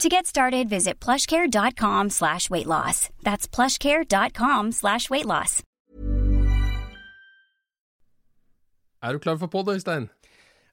[0.00, 3.10] To get started, visit plushcare.com slash weight loss.
[3.22, 5.62] That's plushcare.com slash weight loss.
[9.02, 10.08] Er du klar for pod, Øystein?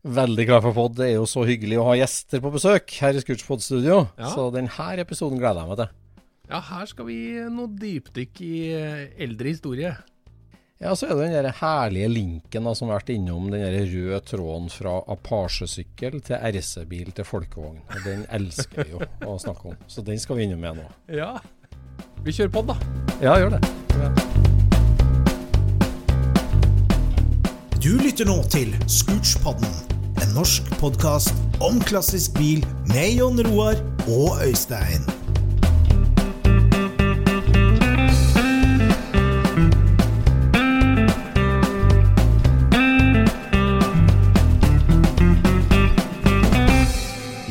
[0.03, 0.95] Veldig klar for pod.
[0.97, 4.08] Det er jo så hyggelig å ha gjester på besøk her i Scootspod-studio.
[4.17, 4.31] Ja.
[4.33, 5.91] Så denne episoden gleder jeg meg til.
[6.52, 7.19] Ja, her skal vi
[7.53, 8.56] noe dypdykk i
[9.22, 9.94] eldre historie.
[10.81, 13.83] Ja, så er det den der herlige linken da, som har vært innom den der
[13.85, 17.83] røde tråden fra Apache-sykkel til RC-bil til folkevogn.
[17.85, 20.88] Og Den elsker vi jo å snakke om, så den skal vi innom med nå.
[21.13, 21.35] Ja.
[22.25, 22.77] Vi kjører pod, da.
[23.21, 23.61] Ja, gjør det.
[27.77, 29.69] Du lytter nå til Scootspodden,
[30.17, 33.77] en norsk podkast om klassisk bil med Jon Roar
[34.09, 35.06] og Øystein.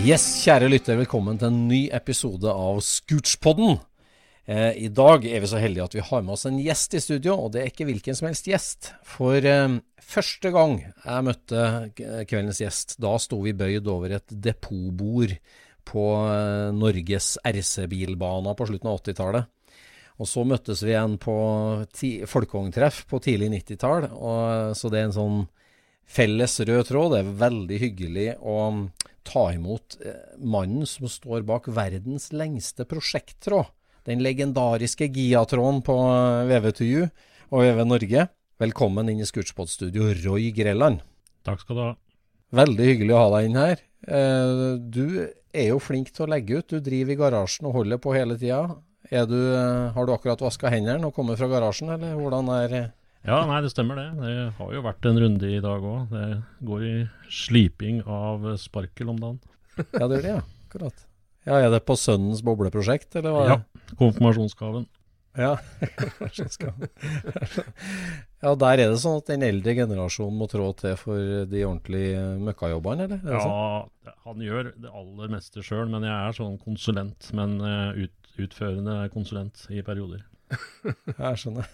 [0.00, 3.74] Yes, kjære lytter, velkommen til en ny episode av Scootspodden.
[4.48, 7.02] Eh, I dag er vi så heldige at vi har med oss en gjest i
[7.04, 8.88] studio, og det er ikke hvilken som helst gjest.
[9.04, 11.66] For eh, første gang jeg møtte
[12.00, 15.36] kveldens gjest, da sto vi bøyd over et depotbord
[15.92, 19.76] på eh, Norges RC-bilbana på slutten av 80-tallet.
[20.16, 21.36] Og så møttes vi igjen på
[21.92, 24.08] ti folkevogntreff på tidlig 90-tall,
[24.76, 25.40] så det er en sånn
[26.10, 27.14] felles rød tråd.
[27.14, 28.56] Det er veldig hyggelig å
[29.26, 33.70] ta imot eh, mannen som står bak verdens lengste prosjekttråd.
[34.08, 35.94] Den legendariske Gia-tråden på
[36.48, 38.26] VVTU og VV Norge.
[38.60, 41.02] Velkommen inn i Scootspot-studio, Roy Grelland.
[41.46, 41.90] Takk skal du ha.
[42.60, 43.82] Veldig hyggelig å ha deg inn her.
[44.08, 45.04] Eh, Du
[45.52, 46.70] er jo flink til å legge ut.
[46.72, 48.64] Du driver i garasjen og holder på hele tida.
[49.10, 52.74] Er du, eh, har du akkurat vaska hendene og kommet fra garasjen, eller hvordan er
[52.78, 52.90] eh,
[53.26, 54.06] Ja, nei, det stemmer det.
[54.16, 56.06] Det har jo vært en runde i dag òg.
[56.12, 56.28] Det
[56.66, 56.94] går i
[57.28, 59.40] sliping av sparkel om dagen.
[59.96, 60.40] Ja, det gjør det, ja.
[60.68, 61.04] Akkurat.
[61.48, 63.44] Ja, Er det på sønnens bobleprosjekt, eller hva?
[63.48, 63.58] Ja.
[64.00, 64.86] Konfirmasjonsgaven.
[65.38, 65.54] Ja.
[68.40, 71.20] Ja, der er det sånn at den eldre generasjonen må trå til for
[71.50, 73.18] de ordentlige møkkajobbene, eller?
[73.20, 73.90] Er sånn?
[74.08, 77.28] Ja, han gjør det aller meste sjøl, men jeg er sånn konsulent.
[77.36, 80.22] Men eh, ut, utførende konsulent i perioder.
[80.56, 81.68] Jeg skjønner.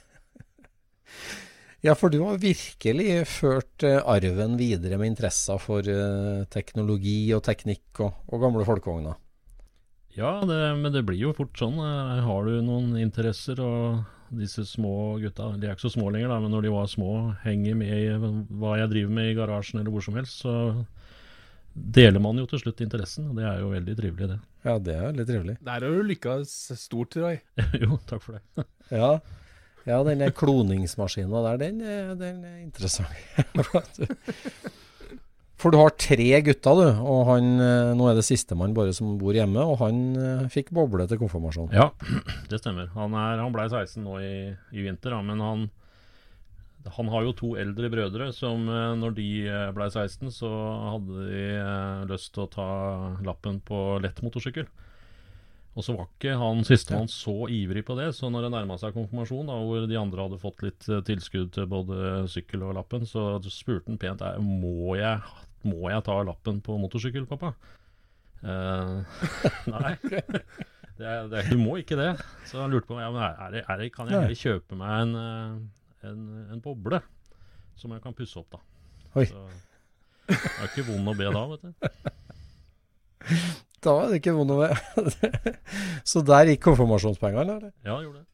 [1.84, 7.44] Ja, for du har virkelig ført eh, arven videre med interesser for eh, teknologi og
[7.46, 9.18] teknikk og, og gamle folkevogner.
[10.16, 11.76] Ja, det, men det blir jo fort sånn.
[11.78, 16.32] Eh, Har du noen interesser og disse små gutta, de er ikke så små lenger,
[16.32, 17.12] da, men når de var små,
[17.44, 20.54] henger med i hva jeg driver med i garasjen eller hvor som helst, så
[21.76, 24.38] deler man jo til slutt interessen, og det er jo veldig trivelig, det.
[24.66, 25.56] Ja, det er veldig trivelig.
[25.68, 27.38] Der har du lykkes stort, Roy.
[27.84, 28.66] jo, takk for det.
[28.90, 29.12] Ja,
[29.86, 31.78] ja den der kloningsmaskina der, den,
[32.18, 33.12] den er interessant.
[35.56, 36.98] For du har tre gutter, du.
[37.08, 40.68] Og han, eh, nå er det sistemann bare som bor hjemme, og han eh, fikk
[40.76, 41.72] boble til konfirmasjon.
[41.72, 41.88] Ja,
[42.50, 42.90] det stemmer.
[42.96, 44.36] Han, er, han ble 16 nå i,
[44.76, 45.64] i vinter, da, men han,
[46.98, 49.28] han har jo to eldre brødre som eh, når de
[49.78, 50.52] ble 16, så
[50.92, 51.46] hadde de
[52.12, 52.68] lyst til å ta
[53.24, 54.68] lappen på lett motorsykkel.
[55.76, 58.94] Og så var ikke han sistemann så ivrig på det, så når det nærma seg
[58.96, 63.04] konfirmasjon, da, hvor de andre hadde fått litt eh, tilskudd til både sykkel og lappen,
[63.08, 65.20] så spurte han pent må jeg,
[65.68, 67.52] må jeg ta lappen på motorsykkel, pappa.
[68.40, 69.04] Uh,
[69.74, 69.92] nei.
[70.96, 72.14] Det det du må ikke det.
[72.48, 75.02] Så han lurte på ja, men er det, er det, kan jeg heller kjøpe meg
[75.02, 76.22] en, eh, en,
[76.54, 77.02] en boble
[77.76, 78.62] som jeg kan pusse opp, da.
[79.20, 79.26] Oi.
[79.28, 79.44] Så,
[80.30, 81.70] det er ikke vond å be da, vet du.
[83.86, 85.52] Da var det ikke vondt å være.
[86.10, 87.70] Så der gikk konfirmasjonspengene, eller?
[87.86, 88.26] Ja, gjorde det.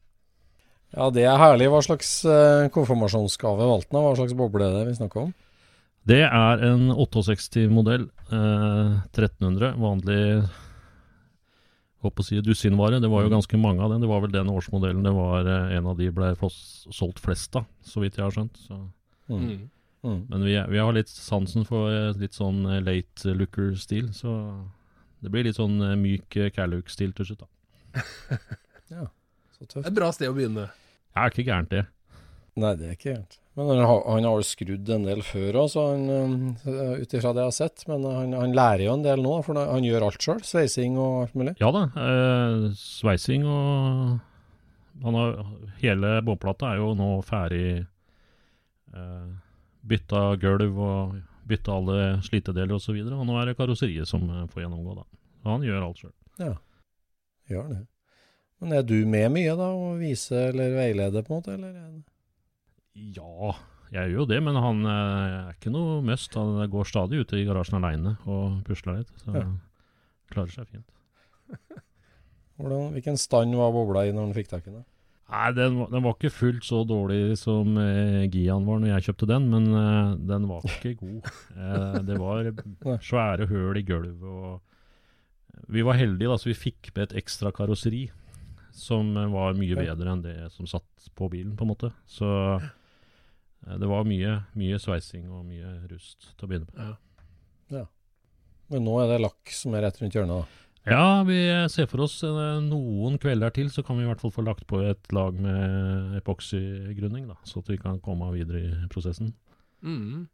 [0.93, 1.69] Ja, det er herlig.
[1.73, 4.05] Hva slags eh, konfirmasjonsgave valgte han?
[4.05, 5.31] Hva slags boble er det vi snakker om?
[6.09, 8.05] Det er en 68-modell.
[8.29, 9.73] Eh, 1300.
[9.81, 10.19] Vanlig
[12.03, 13.01] håper å si dusinvare.
[13.01, 14.03] Det var jo ganske mange av den.
[14.03, 18.03] Det var vel den årsmodellen det var en av de ble solgt flest av, så
[18.03, 18.59] vidt jeg har skjønt.
[18.67, 18.77] Så.
[19.31, 19.69] Mm.
[20.03, 20.21] Mm.
[20.27, 21.89] Men vi, vi har litt sansen for
[22.19, 24.35] litt sånn late looker-stil, så
[25.23, 27.49] det blir litt sånn eh, myk eh, Calluck-stil til slutt, da.
[29.53, 29.85] Så Det tøft.
[29.85, 30.67] er et bra sted å begynne.
[31.13, 31.85] Det er ikke gærent, det.
[32.59, 33.37] Nei, det er ikke gærent.
[33.53, 37.49] Men han har, han har jo skrudd en del før òg, ut ifra det jeg
[37.51, 37.83] har sett.
[37.89, 40.41] Men han, han lærer jo en del nå, for han gjør alt sjøl.
[40.45, 41.53] Sveising og alt mulig.
[41.61, 41.83] Ja da.
[41.93, 44.17] Eh, sveising og
[45.05, 45.37] han har,
[45.83, 47.63] Hele båtplata er jo nå ferdig
[48.93, 49.29] eh,
[49.85, 51.15] bytta gulv og
[51.49, 52.95] bytta alle slitedeler osv.
[52.95, 55.05] Og, så og nå er det karosseriet som eh, får gjennomgå, da.
[55.49, 56.13] Han gjør alt sjøl.
[56.39, 56.53] Ja,
[57.51, 57.81] gjør det.
[58.63, 61.57] Men er du med mye, da, Å vise eller veilede, på en måte?
[61.57, 61.75] Eller?
[61.75, 63.55] er Ja,
[63.93, 66.33] jeg gjør jo det, men han eh, er ikke noe must.
[66.39, 69.11] Han går stadig ute i garasjen aleine og pusler litt.
[69.25, 69.43] Så Ja.
[70.33, 70.89] klarer seg fint.
[72.57, 74.85] Hvordan, hvilken stand var bobla i når han fikk tak i den?
[75.33, 79.05] Nei, den, var- den var ikke fullt så dårlig som eh, Gian var når jeg
[79.09, 81.31] kjøpte den, men eh, den var ikke god.
[81.57, 82.51] Eh, det var
[83.01, 84.61] svære høl i gulvet og
[85.73, 88.03] Vi var heldige, da, så vi fikk med et ekstra karosseri
[88.73, 91.91] som eh, var mye bedre enn det som satt på bilen, på en måte.
[92.09, 96.95] Så eh, det var mye, mye sveising og mye rust til å begynne med.
[98.73, 100.62] Men nå er det lakk som er rett rundt hjørnet, da.
[100.83, 101.37] Ja, vi
[101.71, 104.65] ser for oss eh, noen kvelder til, så kan vi i hvert fall få lagt
[104.67, 109.31] på et lag med epoksygrunning, da, så at vi kan komme videre i prosessen.
[109.79, 110.27] Mm.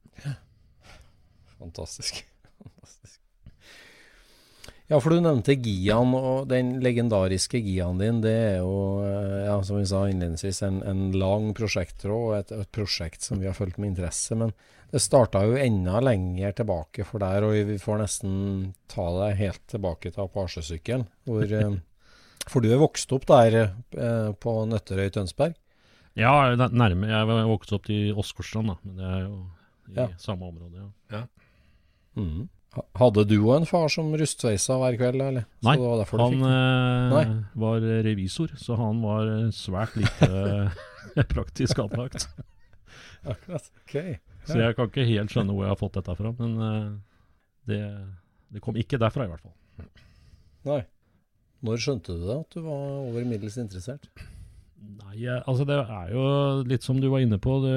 [1.59, 2.23] Fantastisk.
[2.63, 3.19] Fantastisk.
[4.89, 9.59] Ja, for du nevnte Gian, og den legendariske Gian din, det er jo, eh, ja,
[9.61, 13.57] som vi sa innledningsvis, en, en lang prosjekttråd og et, et prosjekt som vi har
[13.57, 14.33] fulgt med interesse.
[14.33, 14.55] Men
[14.91, 18.33] det starta jo enda lenger tilbake for der, og vi får nesten
[18.89, 21.05] ta deg helt tilbake til Apache-sykkelen.
[21.29, 21.77] hvor, eh,
[22.49, 25.53] For du er vokst opp der eh, på Nøtterøy, Tønsberg?
[26.17, 27.07] Ja, nærme.
[27.07, 29.35] Jeg vokste vokst opp i Åsgårdstrand, da, men det er jo
[29.89, 30.07] i Ja.
[30.21, 31.19] samme område, ja.
[31.19, 31.27] ja.
[32.17, 32.47] Mm.
[32.99, 35.45] Hadde du òg en far som rustsveisa hver kveld, eller?
[35.57, 37.23] Så Nei, det var Han eh, Nei.
[37.63, 40.69] var revisor, så han var eh, svært lite
[41.33, 42.27] praktisk anlagt.
[43.25, 43.71] Akkurat.
[43.85, 43.95] Ok.
[44.47, 46.89] Så jeg kan ikke helt skjønne hvor jeg har fått dette fra, men eh,
[47.69, 47.81] det,
[48.55, 49.55] det kom ikke derfra, i hvert fall.
[50.69, 50.81] Nei.
[51.65, 54.07] Når skjønte du det, at du var over middels interessert?
[54.79, 56.23] Nei, altså det er jo
[56.67, 57.57] litt som du var inne på.
[57.65, 57.75] Det,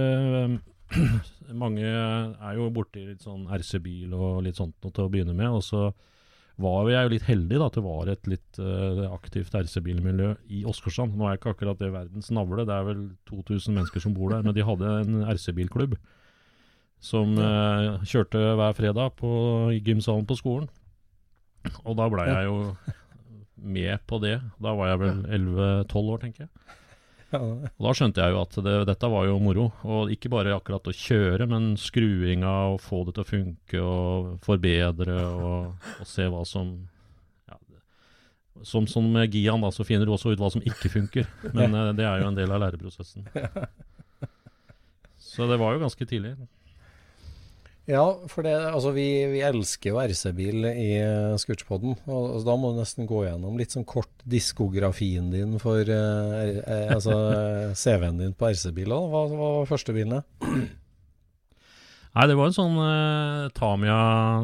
[1.65, 5.51] mange er jo borti litt sånn RC-bil og litt sånt noe til å begynne med.
[5.51, 5.89] Og så
[6.63, 10.63] var jeg jo litt heldig da, at det var et litt uh, aktivt RC-bilmiljø i
[10.69, 11.17] Åsgårdstrand.
[11.19, 14.45] Nå er ikke akkurat det verdens navle, det er vel 2000 mennesker som bor der.
[14.47, 15.99] Men de hadde en RC-bilklubb
[17.03, 19.33] som eh, kjørte hver fredag på,
[19.83, 20.69] gymsalen på skolen.
[21.83, 22.59] Og da blei jeg jo
[23.63, 24.37] med på det.
[24.63, 26.53] Da var jeg vel 11-12 år, tenker jeg.
[27.33, 29.67] Og Da skjønte jeg jo at det, dette var jo moro.
[29.89, 34.33] Og ikke bare akkurat å kjøre, men skruinga og få det til å funke og
[34.45, 36.75] forbedre og, og se hva som
[37.49, 37.59] ja,
[38.69, 41.31] Som, som med Gian, da, så finner du også ut hva som ikke funker.
[41.57, 43.27] Men uh, det er jo en del av læreprosessen.
[45.33, 46.35] Så det var jo ganske tidlig.
[47.91, 51.97] Ja for det, altså, vi, vi elsker jo RC-bil i uh, Scootspodden.
[52.07, 56.93] Og, da må du nesten gå gjennom litt sånn kort diskografien din for eh, eh,
[56.95, 58.93] altså, eh, CV-en din på RC-bil.
[58.93, 60.23] Hva, hva var første bilen?
[62.13, 64.01] Nei, det var en sånn eh, Tamia,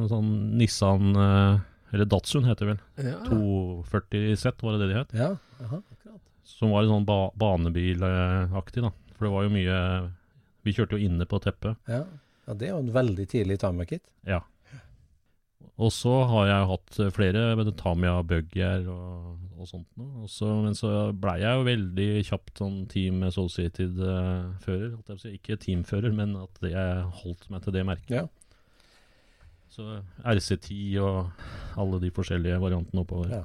[0.09, 1.59] sånn Nissan eh,
[1.93, 3.11] Eller Datsun heter det vel.
[3.13, 3.19] Ja.
[3.29, 5.13] 240 Z, var det det de het?
[5.19, 6.23] Ja, aha, akkurat.
[6.49, 8.95] Som var en sånn ba banebilaktig, da.
[9.19, 9.83] For det var jo mye
[10.65, 11.77] Vi kjørte jo inne på teppet.
[11.91, 12.07] Ja.
[12.49, 14.07] Ja, det er jo en veldig tidlig Tamiya-kit.
[14.29, 14.41] Ja.
[15.79, 20.25] Og så har jeg hatt flere med Tamiya, Bugger og, og sånt noe.
[20.25, 24.97] Også, men så blei jeg jo veldig kjapt sånn Team Associated-fører.
[25.21, 25.37] si.
[25.37, 28.11] Ikke teamfører, men at jeg holdt meg til det merket.
[28.17, 28.27] Ja.
[29.71, 33.37] Så RC10 og alle de forskjellige variantene oppover.
[33.43, 33.45] Ja.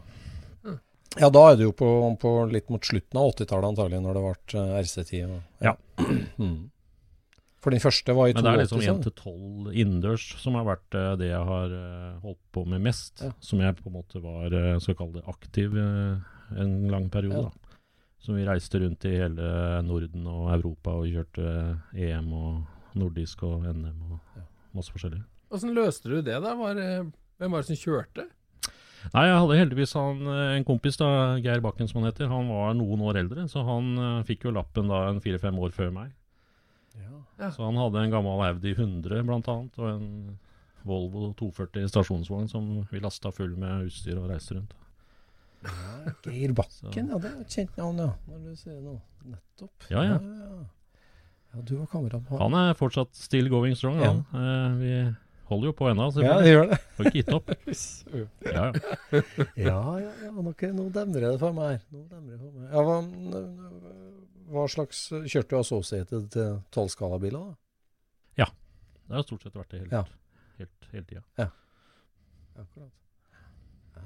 [1.21, 4.21] Ja, da er du jo på, på litt mot slutten av 80-tallet antagelig, når det
[4.25, 5.35] ble eh, RC10.
[5.35, 5.75] Og, Ja.
[6.41, 6.71] Mm.
[7.63, 10.57] For den første var i Men det er liksom 82, 1 til 12 innendørs som
[10.59, 13.23] har vært eh, det jeg har eh, holdt på med mest.
[13.23, 13.31] Ja.
[13.39, 17.47] Som jeg på en måte var uh, skal kalle det aktiv eh, en lang periode.
[17.47, 17.53] Ja.
[17.53, 17.79] da.
[18.23, 19.47] Så vi reiste rundt i hele
[19.83, 21.47] Norden og Europa og kjørte
[21.95, 25.23] eh, EM og nordisk og NM og masse forskjellig.
[25.53, 26.53] Åssen løste du det, da?
[26.57, 26.79] Var,
[27.39, 28.27] hvem var det som kjørte?
[29.11, 32.31] Nei, jeg hadde heldigvis han, eh, en kompis, da, Geir Bakken som han heter.
[32.31, 35.73] Han var noen år eldre, så han eh, fikk jo lappen da en fire-fem år
[35.75, 36.13] før meg.
[37.01, 37.49] Ja.
[37.51, 40.07] Så han hadde en gammel Audi 100 blant annet, og en
[40.83, 44.75] Volvo 240 stasjonsvogn som vi lasta full med utstyr og reiste rundt.
[45.63, 47.19] Ja, Geir Bakken, ja.
[47.23, 48.09] Det er et kjent navn, ja.
[48.27, 48.95] Når du sier det.
[49.31, 49.85] Nettopp.
[49.89, 50.17] Ja, ja.
[50.19, 51.61] ja.
[51.63, 54.01] Du var kamerat med Han er fortsatt still going strong.
[54.01, 54.09] Ja.
[54.11, 54.25] Han.
[54.35, 54.93] Eh, vi
[55.47, 56.79] holder jo på ennå, Ja, det gjør det.
[56.97, 57.53] Får ikke gitt opp.
[58.53, 59.21] Ja, ja.
[59.55, 61.81] Ja, ja, nå demrer det for meg her.
[61.93, 62.67] Nå demrer det for meg.
[62.73, 62.97] Ja, hva,
[64.51, 67.55] hva slags Kjørte du Associated til tolvskalabiler, da?
[68.43, 68.47] Ja.
[69.07, 70.03] Det har stort sett vært det hele, Ja.
[70.59, 71.23] helt, hele tida.
[72.53, 72.91] Akkurat.
[73.97, 74.01] Ah,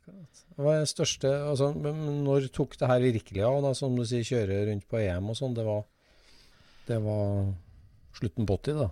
[0.00, 0.44] akkurat.
[0.56, 4.66] Hva er største altså, Når tok det her virkelig av, da, som du sier, kjøre
[4.70, 5.54] rundt på EM og sånn?
[5.54, 5.84] Det var,
[6.88, 7.52] det var
[8.18, 8.88] slutten på 80, da?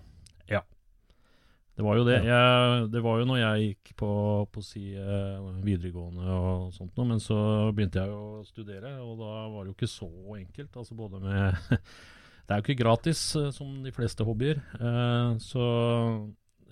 [1.78, 2.16] Det var jo det.
[2.26, 4.11] Jeg, det var jo når jeg gikk på,
[4.50, 7.37] på si, eh, videregående og sånt noe, men så
[7.70, 10.08] begynte jeg å studere, og da var det jo ikke så
[10.40, 10.75] enkelt.
[10.75, 11.54] Altså både med
[12.49, 14.58] Det er jo ikke gratis, eh, som de fleste hobbyer.
[14.75, 15.68] Eh, så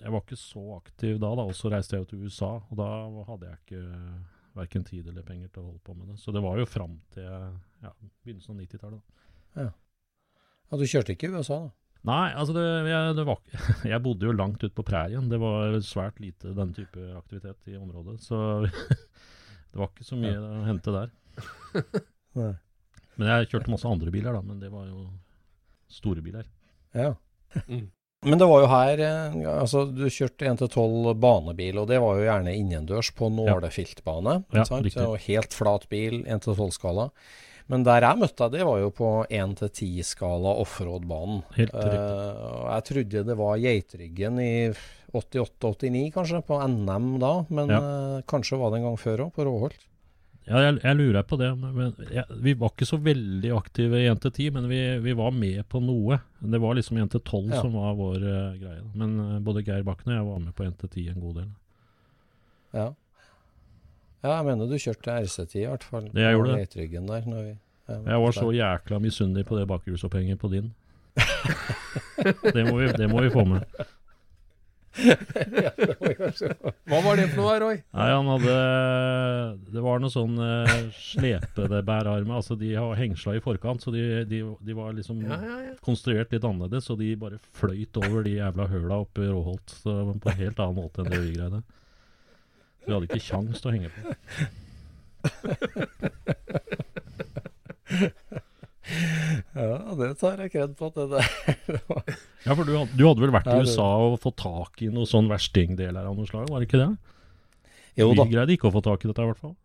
[0.01, 1.47] jeg var ikke så aktiv da, da.
[1.47, 2.91] Og så reiste jeg jo til USA, og da
[3.31, 3.81] hadde jeg ikke
[4.59, 6.19] verken tid eller penger til å holde på med det.
[6.19, 7.95] Så det var jo fram til ja,
[8.27, 9.23] begynnelsen av 90-tallet.
[9.55, 9.69] da.
[10.67, 11.75] Ja, Du kjørte ikke i USA, da?
[12.07, 13.41] Nei, altså det, jeg, det var,
[13.91, 15.27] jeg bodde jo langt ute på prærien.
[15.31, 18.19] Det var svært lite den type aktivitet i området.
[18.23, 18.37] Så
[19.71, 21.11] det var ikke så mye å hente der.
[23.17, 24.45] Men jeg kjørte masse andre biler, da.
[24.45, 25.07] Men det var jo
[25.91, 26.47] store biler.
[26.95, 27.13] Ja.
[27.65, 27.87] Mm.
[28.25, 32.25] Men det var jo her eh, altså Du kjørte 1-12 banebil, og det var jo
[32.25, 34.39] gjerne innendørs på nålefiltbane.
[34.53, 34.89] Ja, ja sant?
[35.03, 37.11] Og helt flat bil, 1-12-skala.
[37.67, 41.41] Men der jeg møtte deg, det var jo på 1-10-skala offroad-banen.
[41.57, 41.97] Helt riktig.
[41.99, 44.53] Eh, jeg trodde det var Geitryggen i
[45.13, 47.33] 88-89, kanskje, på NM da.
[47.49, 47.79] Men Ja.
[47.81, 49.83] uh, kanskje var det en gang før òg, på Råholt.
[50.47, 51.49] Ja, jeg, jeg lurer på det.
[51.59, 55.31] Men, jeg, vi var ikke så veldig aktive i 1 10, men vi, vi var
[55.35, 56.21] med på noe.
[56.39, 57.61] Det var liksom 1 12 Ja.
[57.61, 58.83] som var vår uh, greie.
[58.95, 61.51] Men både Geir Bakken og jeg var med på 1 10 en god del.
[62.79, 62.87] Ja.
[64.23, 66.09] Ja, jeg mener du kjørte RC10 i hvert fall.
[66.13, 66.89] Det jeg gjorde det.
[67.07, 67.27] Der.
[67.29, 67.53] Når vi,
[67.87, 70.73] ja, Jeg var så jækla misunnelig på det bakhjulsopphenget på din.
[72.55, 73.63] det, må vi, det må vi få med.
[75.63, 75.71] ja,
[76.89, 77.75] Hva var det for noe, Roy?
[77.93, 78.53] Nei, han hadde
[79.69, 82.39] Det var noe sånn uh, slepede bærarmer.
[82.39, 85.75] Altså, de har hengsla i forkant, så de, de, de var liksom Ja, ja, ja.
[85.85, 86.89] konstruert litt annerledes.
[86.89, 90.63] Så de bare fløyt over de jævla høla oppe i Råholt så på en helt
[90.65, 91.61] annen måte enn det vi greide.
[92.87, 93.99] Vi hadde ikke kjangs til å henge på.
[99.57, 101.25] Ja, det tar jeg kred på at det der
[102.47, 104.89] Ja, for du, had- du hadde vel vært i det- USA og fått tak i
[104.93, 106.91] noe sånn verstingdeler av noe slag, var det ikke det?
[107.99, 108.23] Jo da.
[108.29, 109.55] Vi greide ikke å få tak i dette, i hvert fall.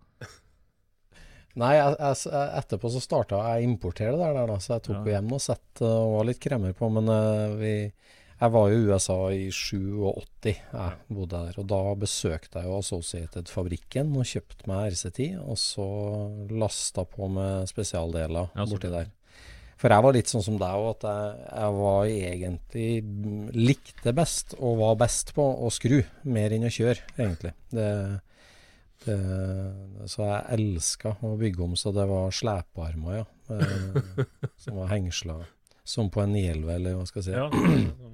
[1.60, 2.16] Nei, jeg, jeg,
[2.62, 5.02] etterpå så starta jeg å importere det der, da, så jeg tok Ja.
[5.04, 6.88] jo hjem og sett uh, og var litt kremmer på.
[6.96, 7.74] Men uh, vi,
[8.42, 11.58] jeg var jo i USA i 87, jeg bodde der.
[11.62, 15.36] Og da besøkte jeg jo Associated-fabrikken og kjøpte meg RC10.
[15.46, 15.86] Og så
[16.50, 19.12] lasta på med spesialdeler Ja, borti der.
[19.78, 24.54] For jeg var litt sånn som deg òg, at jeg, jeg var egentlig likte best
[24.58, 25.96] og var best på å skru,
[26.30, 27.50] mer enn å kjøre, egentlig.
[27.74, 27.88] Det,
[29.06, 29.16] det,
[30.06, 33.26] så jeg elska å bygge om så det var slepearmer, ja.
[33.50, 34.22] Eh,
[34.62, 35.40] som var hengsla
[35.84, 37.34] som på en 911, eller hva skal jeg si.
[37.34, 38.12] Ja,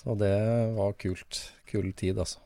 [0.00, 0.34] Så det
[0.76, 1.42] var kult.
[1.68, 2.40] Kul tid, altså.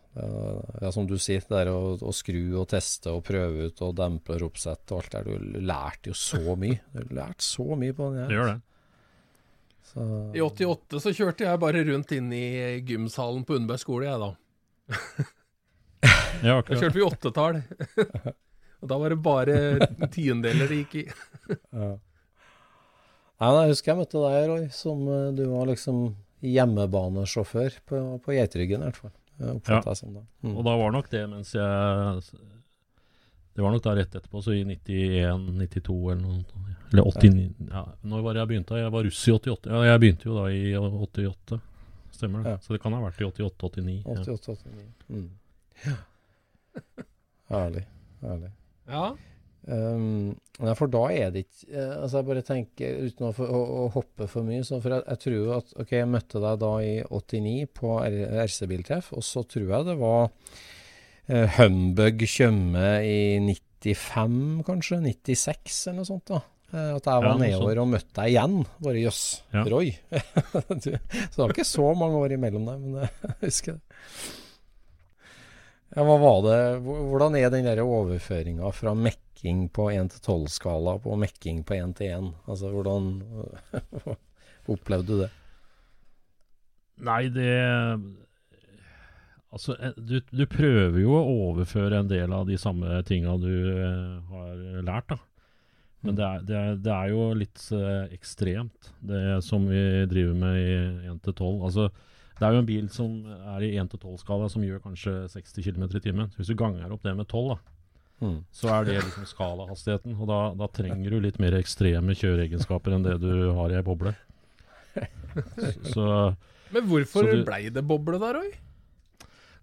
[0.80, 3.96] Ja, som du sier, det der å, å skru og teste og prøve ut og
[3.98, 5.26] dempe og oppsett og alt der.
[5.26, 6.80] Du lærte jo så mye.
[6.94, 8.34] Du lærte så mye på den det her.
[8.36, 8.60] gjør det.
[9.84, 12.44] Så, I 88 så kjørte jeg bare rundt inn i
[12.88, 14.32] gymsalen på Undberg skole, jeg da.
[16.44, 17.60] Ja, Da kjørte vi åttetall.
[18.84, 19.54] Og da var det bare
[20.12, 21.04] tiendeler det gikk i.
[21.72, 21.94] ja.
[23.34, 26.04] Nei, men jeg husker jeg møtte deg, Roy, som eh, du var liksom
[26.44, 29.14] hjemmebanesjåfør på, på Geitryggen, i hvert fall.
[29.38, 29.94] Ja.
[29.94, 30.24] som det.
[30.44, 30.56] Mm.
[30.56, 32.20] Og da var nok det mens jeg
[33.54, 36.44] Det var nok da rett etterpå, så i 91-92 eller noe.
[36.92, 38.78] Eller 89 ja, Når var det jeg begynte?
[38.78, 39.70] Jeg var russ i 88.
[39.70, 41.60] Ja, jeg begynte jo da i 88.
[42.14, 42.50] Stemmer det.
[42.54, 42.58] Ja.
[42.62, 44.02] Så det kan ha vært i 88-89.
[44.06, 44.88] 88-89.
[45.08, 45.30] Mm.
[47.50, 47.86] Herlig.
[48.22, 48.50] Herlig.
[48.86, 49.06] Ja.
[49.64, 50.34] Um,
[50.76, 54.26] for da er det ikke eh, Altså, jeg bare tenker, uten å, å, å hoppe
[54.28, 57.70] for mye, så for jeg, jeg tror at OK, jeg møtte deg da i 89
[57.80, 64.36] på RC-biltreff, og så tror jeg det var uh, Humbug Tjøme i 95,
[64.68, 65.00] kanskje?
[65.08, 66.42] 96, eller noe sånt, da.
[66.74, 68.60] Eh, at jeg var Ja, nedover og møtte deg igjen.
[68.84, 69.64] Bare jøss, Ja.
[69.70, 69.92] Roy.
[70.82, 74.02] så det var ikke så mange år imellom der, men jeg husker det.
[75.94, 81.14] Ja, hva var det Hvordan er den overføringa fra mekking på 1 til 12-skala på
[81.22, 82.28] mekking på 1 til 1?
[82.50, 83.10] Altså, hvordan
[84.74, 85.30] opplevde du det?
[87.04, 87.50] Nei, det
[89.54, 93.52] Altså, eh, du, du prøver jo å overføre en del av de samme tinga du
[93.70, 95.20] eh, har lært, da.
[96.04, 100.34] Men det er, det er, det er jo litt eh, ekstremt, det som vi driver
[100.42, 100.74] med i
[101.12, 101.46] 1 til 12.
[101.68, 101.86] Altså,
[102.38, 103.12] det er jo en bil som
[103.54, 106.30] er i 1-12-skala, som gjør kanskje 60 km i timen.
[106.32, 107.60] Så hvis du ganger opp det med 12, da,
[108.22, 108.36] Mm.
[108.54, 110.14] så er det liksom skalahastigheten.
[110.22, 113.82] Og da, da trenger du litt mer ekstreme kjøreegenskaper enn det du har i ei
[113.84, 114.12] boble.
[114.94, 116.06] Så, så
[116.72, 118.52] Men hvorfor blei det boble der, Roy?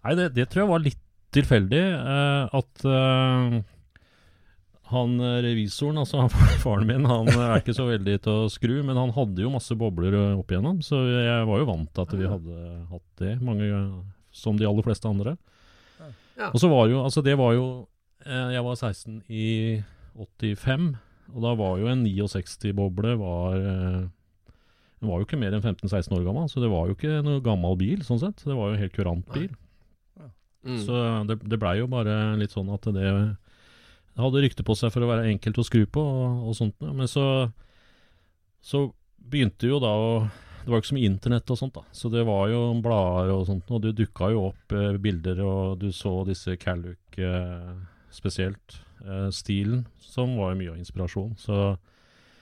[0.04, 1.00] Nei, det, det tror jeg var litt
[1.32, 1.80] tilfeldig.
[1.96, 3.56] eh, at eh,
[4.92, 6.26] han eh, revisoren, altså
[6.64, 9.76] faren min, han er ikke så veldig til å skru, men han hadde jo masse
[9.78, 12.58] bobler eh, opp igjennom, så jeg var jo vant til at vi hadde
[12.92, 13.70] hatt det, mange,
[14.32, 15.36] som de aller fleste andre.
[16.50, 17.66] Og så var jo, altså det var jo
[18.24, 19.46] eh, Jeg var 16 i
[20.16, 20.88] 85,
[21.32, 24.00] og da var jo en 69-boble var eh,
[24.98, 27.44] Den var jo ikke mer enn 15-16 år gammel, så det var jo ikke noe
[27.44, 28.42] gammel bil, sånn sett.
[28.44, 29.52] Det var jo en helt kurant bil.
[30.62, 30.78] Mm.
[30.84, 33.06] Så det, det blei jo bare litt sånn at det,
[34.12, 36.74] det hadde rykte på seg for å være enkelt å skru på og, og sånt.
[36.84, 36.92] ja.
[36.92, 37.24] Men så,
[38.60, 38.86] så
[39.32, 40.08] begynte jo da å
[40.62, 41.82] Det var jo ikke så mye internett og sånt, da.
[41.90, 45.80] Så det var jo blader og sånt, og det dukka jo opp eh, bilder, og
[45.82, 47.72] du så disse Calluc eh,
[48.14, 48.76] spesielt.
[49.02, 51.32] Eh, stilen, som var jo mye av inspirasjon.
[51.38, 51.76] Så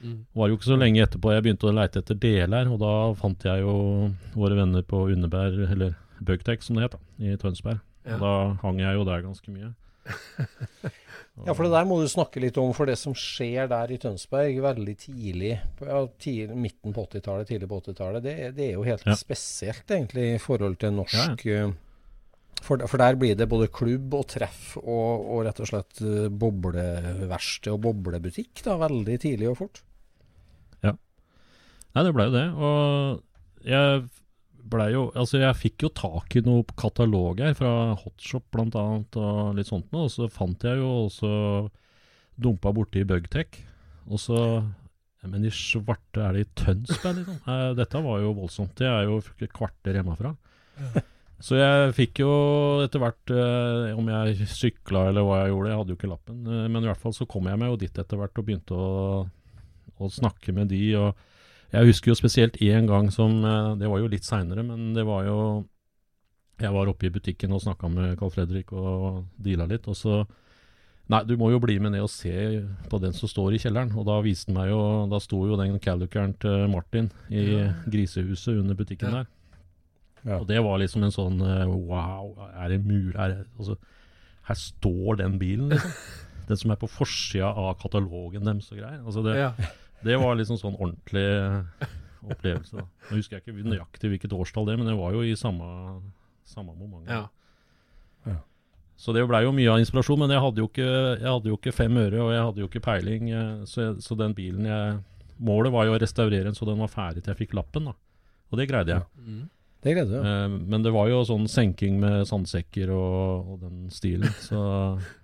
[0.00, 0.24] Mm.
[0.32, 2.92] var det jo ikke så lenge etterpå jeg begynte å leite etter deler, og da
[3.20, 3.72] fant jeg jo
[4.32, 5.90] våre venner på Underberg, eller
[6.24, 7.82] Bugtech som det het, da, i Tønsberg.
[8.08, 8.14] Ja.
[8.16, 8.30] Og da
[8.62, 9.74] hang jeg jo der ganske mye.
[11.46, 13.96] Ja, for det der må du snakke litt om, for det som skjer der i
[14.02, 18.82] Tønsberg veldig tidlig, ja, tidlig midten på 80-tallet, tidlig på 80-tallet, det, det er jo
[18.84, 19.14] helt Ja.
[19.16, 21.72] spesielt egentlig i forhold til norsk Ja, eh,
[22.60, 26.28] For, for der blir det både klubb og treff og, og rett og slett eh,
[26.28, 29.80] bobleverksted og boblebutikk da, veldig tidlig og fort.
[30.84, 30.92] Ja.
[31.94, 32.44] Nei, det blei jo det.
[32.52, 34.04] Og jeg
[34.70, 39.16] blei jo Altså, jeg fikk jo tak i noe katalog her fra Hotshop blant annet,
[39.20, 40.08] og litt sånt noe.
[40.08, 41.30] Og så fant jeg jo også
[42.40, 43.62] dumpa borti Bugtech.
[44.10, 44.40] Og så
[45.20, 47.40] ja, Men i svarte er det i Tønsberg, liksom?
[47.52, 48.76] Eh, dette var jo voldsomt.
[48.78, 50.34] Det er jo et kvarter hjemmefra.
[51.40, 52.30] Så jeg fikk jo
[52.84, 56.40] etter hvert eh, Om jeg sykla eller hva jeg gjorde, jeg hadde jo ikke lappen.
[56.44, 58.76] Eh, men i hvert fall så kom jeg meg jo dit etter hvert og begynte
[58.76, 59.22] å,
[59.96, 60.82] å snakke med de.
[61.00, 61.26] og
[61.72, 65.04] jeg husker jo spesielt én gang som eh, Det var jo litt seinere, men det
[65.06, 65.38] var jo
[66.60, 70.22] Jeg var oppe i butikken og snakka med Carl Fredrik og deala litt, og så
[71.10, 72.30] Nei, du må jo bli med ned og se
[72.88, 73.88] på den som står i kjelleren.
[73.98, 78.60] Og da viste den meg jo Da sto jo den Calicaren til Martin i grisehuset
[78.60, 79.24] under butikken Ja.
[79.24, 79.26] der.
[80.22, 80.36] Ja.
[80.38, 83.16] Og det var liksom en sånn eh, Wow, er det mulig?
[83.16, 83.74] Er det, altså,
[84.46, 85.90] her står den bilen, liksom.
[86.50, 89.02] Den som er på forsida av katalogen deres og greier.
[89.06, 89.50] Altså det, Ja.
[90.06, 91.26] Det var liksom sånn ordentlig
[92.20, 92.76] opplevelse.
[92.76, 92.86] Da.
[93.10, 95.68] Nå husker jeg ikke nøyaktig hvilket årstall det, men det var jo i samme,
[96.48, 97.08] samme moment.
[97.10, 97.28] Ja.
[99.00, 100.88] Så det blei jo mye av inspirasjon, men jeg hadde, jo ikke,
[101.22, 103.30] jeg hadde jo ikke fem øre, og jeg hadde jo ikke peiling.
[103.32, 104.98] eh, Så, jeg, så den bilen jeg
[105.40, 107.94] Målet var jo å restaurere den så den var ferdig til jeg fikk lappen, da.
[108.52, 109.06] Og det greide jeg.
[109.24, 109.46] Mm.
[109.80, 110.34] Det greide du, ja.
[110.44, 114.60] Eh, men det var jo sånn senking med sandsekker og, og den stilen, så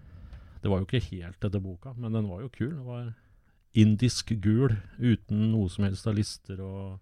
[0.62, 2.72] det var jo ikke helt etter boka, men den var jo kul.
[2.72, 3.10] Det var
[3.76, 6.96] indisk gul uten noe som helst av lister og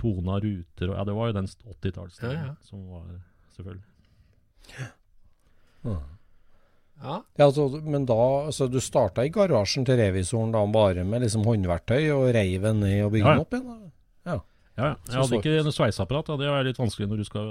[0.00, 2.54] tona ruter og Ja, det var jo den 80-tallsstilen Ja, ja.
[2.66, 3.04] som var
[3.54, 3.84] selvfølgelig.
[4.72, 4.88] Ja.
[5.90, 6.00] ja.
[7.02, 7.16] Ja,
[7.48, 12.04] altså, men da, altså du starta i garasjen til revisoren da bare med liksom håndverktøy
[12.14, 13.38] og reiv den ned og bygde Ja, ja.
[13.38, 13.66] den opp igjen?
[13.66, 13.90] da?
[14.30, 14.36] Ja,
[14.78, 14.90] ja.
[15.10, 16.30] Jeg hadde ikke en sveiseapparat.
[16.30, 16.36] Ja.
[16.38, 17.48] Det er litt vanskelig når du skal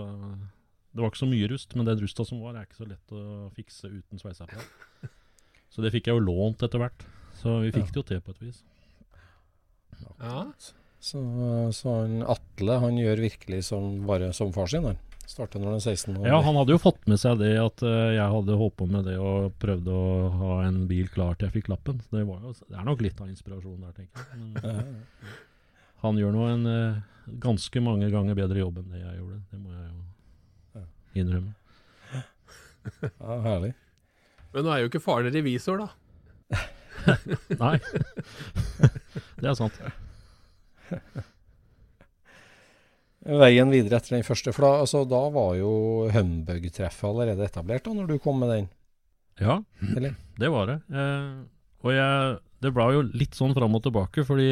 [0.91, 3.11] Det var ikke så mye rust, men den rusta som var, er ikke så lett
[3.15, 5.11] å fikse uten sveiseapparat.
[5.71, 7.05] Så det fikk jeg jo lånt etter hvert.
[7.41, 7.91] Så vi fikk Ja.
[7.91, 8.63] det jo til på et vis.
[10.21, 10.45] ja.
[11.01, 11.19] Så,
[11.73, 14.85] så han Atle han gjør virkelig som, bare som far sin.
[14.85, 14.99] Han.
[15.25, 16.27] Starter når han er 16 år.
[16.27, 19.07] Ja, han hadde jo fått med seg det at uh, jeg hadde holdt på med
[19.07, 22.01] det og prøvde å ha en bil klar til jeg fikk lappen.
[22.03, 24.37] Så det, var jo, det er nok litt av inspirasjon der, tenker jeg.
[24.43, 25.31] Men
[26.03, 26.99] han gjør nå en uh,
[27.41, 29.39] ganske mange ganger bedre jobb enn det jeg gjorde.
[29.53, 30.85] Det må jeg jo
[31.21, 31.55] innrømme.
[33.07, 33.73] ja, herlig.
[34.51, 36.61] Men nå er jo ikke faren revisor, da.
[37.63, 37.77] Nei.
[39.41, 39.77] det er sant.
[43.21, 45.71] Veien videre etter den første, for da, altså, da var jo
[46.13, 48.69] Humbug-treffet allerede etablert da når du kom med den?
[49.41, 49.59] Ja,
[49.95, 50.15] Eller?
[50.41, 50.79] det var det.
[50.89, 51.35] Eh,
[51.85, 54.49] og jeg, det ble jo litt sånn fram og tilbake, fordi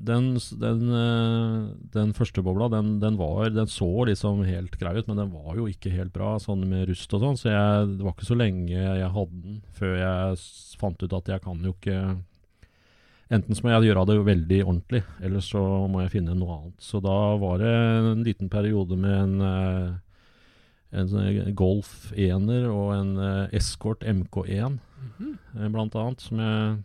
[0.00, 0.30] den,
[0.62, 5.20] den, eh, den første bobla, den, den, var, den så liksom helt grei ut, men
[5.20, 7.38] den var jo ikke helt bra, sånn med rust og sånn.
[7.40, 10.42] Så jeg, det var ikke så lenge jeg hadde den før jeg
[10.80, 12.00] fant ut at jeg kan jo ikke
[13.30, 16.80] Enten så må jeg gjøre det veldig ordentlig, eller så må jeg finne noe annet.
[16.82, 19.92] Så da var det en liten periode med en eh,
[20.90, 24.78] en sånn Golf 1-er og en eh, Escort MK1,
[25.22, 26.80] eh, blant annet, som jeg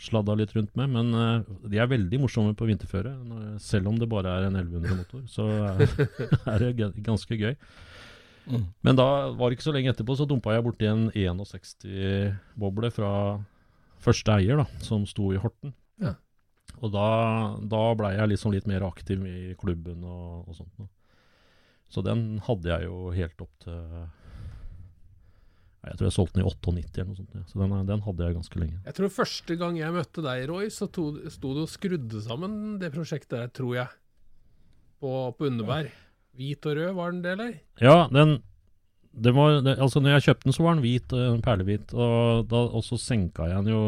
[0.00, 0.90] sladda litt rundt med.
[0.94, 3.14] Men uh, de er veldig morsomme på vinterføre.
[3.62, 7.54] Selv om det bare er en 1100-motor, så er, det ganske gøy.
[8.44, 8.66] Mm.
[8.84, 13.12] Men da var det ikke så lenge etterpå, så dumpa jeg borti en 61-boble fra
[14.04, 15.72] første eier, da, som sto i Horten.
[16.02, 16.12] Ja.
[16.82, 17.06] Og da,
[17.64, 20.74] da blei jeg liksom litt mer aktiv i klubben og, og sånt.
[20.76, 20.90] Da.
[21.94, 23.80] Så den hadde jeg jo helt opp til
[25.84, 27.34] Jeg tror jeg solgte den i 98 eller noe sånt.
[27.36, 27.42] Ja.
[27.50, 28.78] Så den, den hadde jeg ganske lenge.
[28.86, 32.78] Jeg tror første gang jeg møtte deg, Roy, så to, sto du og skrudde sammen
[32.80, 34.00] det prosjektet der, tror jeg.
[35.04, 35.92] På, på Underberg.
[36.34, 37.54] Hvit og rød, var den det, eller?
[37.82, 38.38] Ja, den
[39.14, 41.92] det var, det, altså når jeg kjøpte den, så var den hvit, eh, perlehvit.
[41.94, 43.82] Og, da, og så senka jeg den jo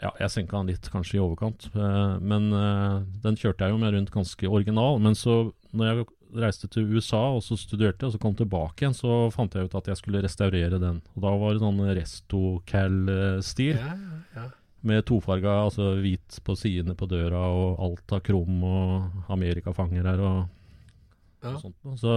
[0.00, 1.66] Ja, jeg senka den litt, kanskje i overkant.
[1.74, 4.96] eh, men eh, den kjørte jeg jo med rundt ganske original.
[5.04, 8.94] Men så, når jeg reiste til USA og så studerte, og så kom tilbake igjen,
[8.96, 11.00] så fant jeg ut at jeg skulle restaurere den.
[11.16, 13.76] Og da var det sånn resto-cal-stil.
[13.76, 14.46] Ja, ja, ja.
[14.82, 20.22] Med tofarga, altså hvit på sidene på døra, og alt av krom og amerikafanger her
[20.24, 20.38] og,
[21.42, 21.54] Ja.
[21.54, 21.76] og sånt.
[22.00, 22.14] Så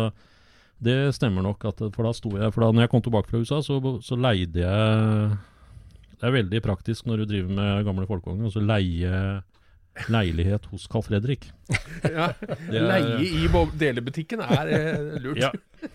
[0.84, 3.40] det stemmer nok, at, for da sto jeg For da når jeg kom tilbake fra
[3.40, 5.38] USA, så, så leide jeg
[6.20, 9.12] Det er veldig praktisk når du driver med gamle folkevogner, og så leie
[10.10, 11.46] leilighet hos Carl Fredrik.
[12.04, 12.32] ja.
[12.50, 15.42] Er- Leie i delebutikken er eh, lurt.
[15.42, 15.52] Ja.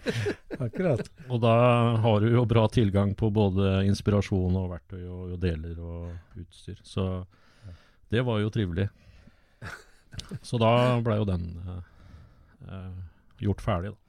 [0.65, 1.09] Akkurat.
[1.29, 1.55] Og da
[2.03, 6.79] har du jo bra tilgang på både inspirasjon og verktøy og, og deler og utstyr.
[6.87, 7.09] Så
[8.13, 8.89] det var jo trivelig.
[10.47, 11.81] Så da blei jo den eh,
[12.69, 12.93] eh,
[13.45, 14.05] gjort ferdig, da.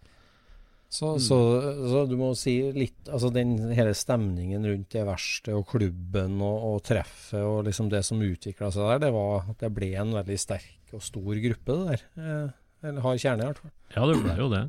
[0.90, 1.38] Så, så,
[1.86, 6.64] så du må si litt Altså den hele stemningen rundt det verste og klubben og,
[6.66, 10.16] og treffet og liksom det som utvikla seg der, det var at det ble en
[10.18, 12.04] veldig sterk og stor gruppe, det der.
[12.18, 13.74] Eh, eller har kjerne, i hvert fall.
[13.94, 14.64] Ja, det ble jo det.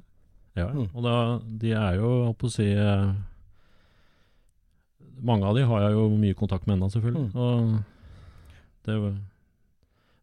[0.58, 0.88] Ja, Mm.
[0.92, 1.14] Og da,
[1.62, 3.12] de er jo, holdt på å si eh,
[5.24, 7.30] Mange av de har jeg jo mye kontakt med ennå, selvfølgelig.
[7.32, 7.40] Mm.
[7.40, 8.96] Og det,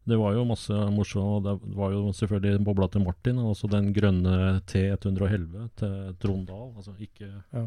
[0.08, 1.44] det var jo masse morsomt.
[1.44, 4.36] Det var jo selvfølgelig bobla til Martin, og også den grønne
[4.70, 6.70] T111 til Trond Dahl.
[6.76, 7.66] Altså ikke, Ja.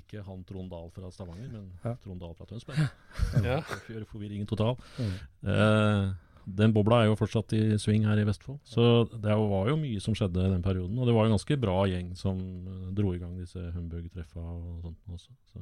[0.00, 1.94] ikke han Trond Dahl fra Stavanger, men Ja.
[2.04, 2.88] Trond Dahl fra Tønsberg.
[3.44, 3.60] Ja.
[3.88, 4.76] Gjøre forvirringen total.
[4.98, 5.14] Mm.
[5.50, 6.12] Eh,
[6.50, 8.58] den bobla er jo fortsatt i sving her i Vestfold.
[8.64, 10.96] Så det var jo mye som skjedde i den perioden.
[10.98, 14.80] Og det var en ganske bra gjeng som eh, dro i gang disse Humbug-treffa og
[14.82, 15.30] sånt også.
[15.52, 15.60] Så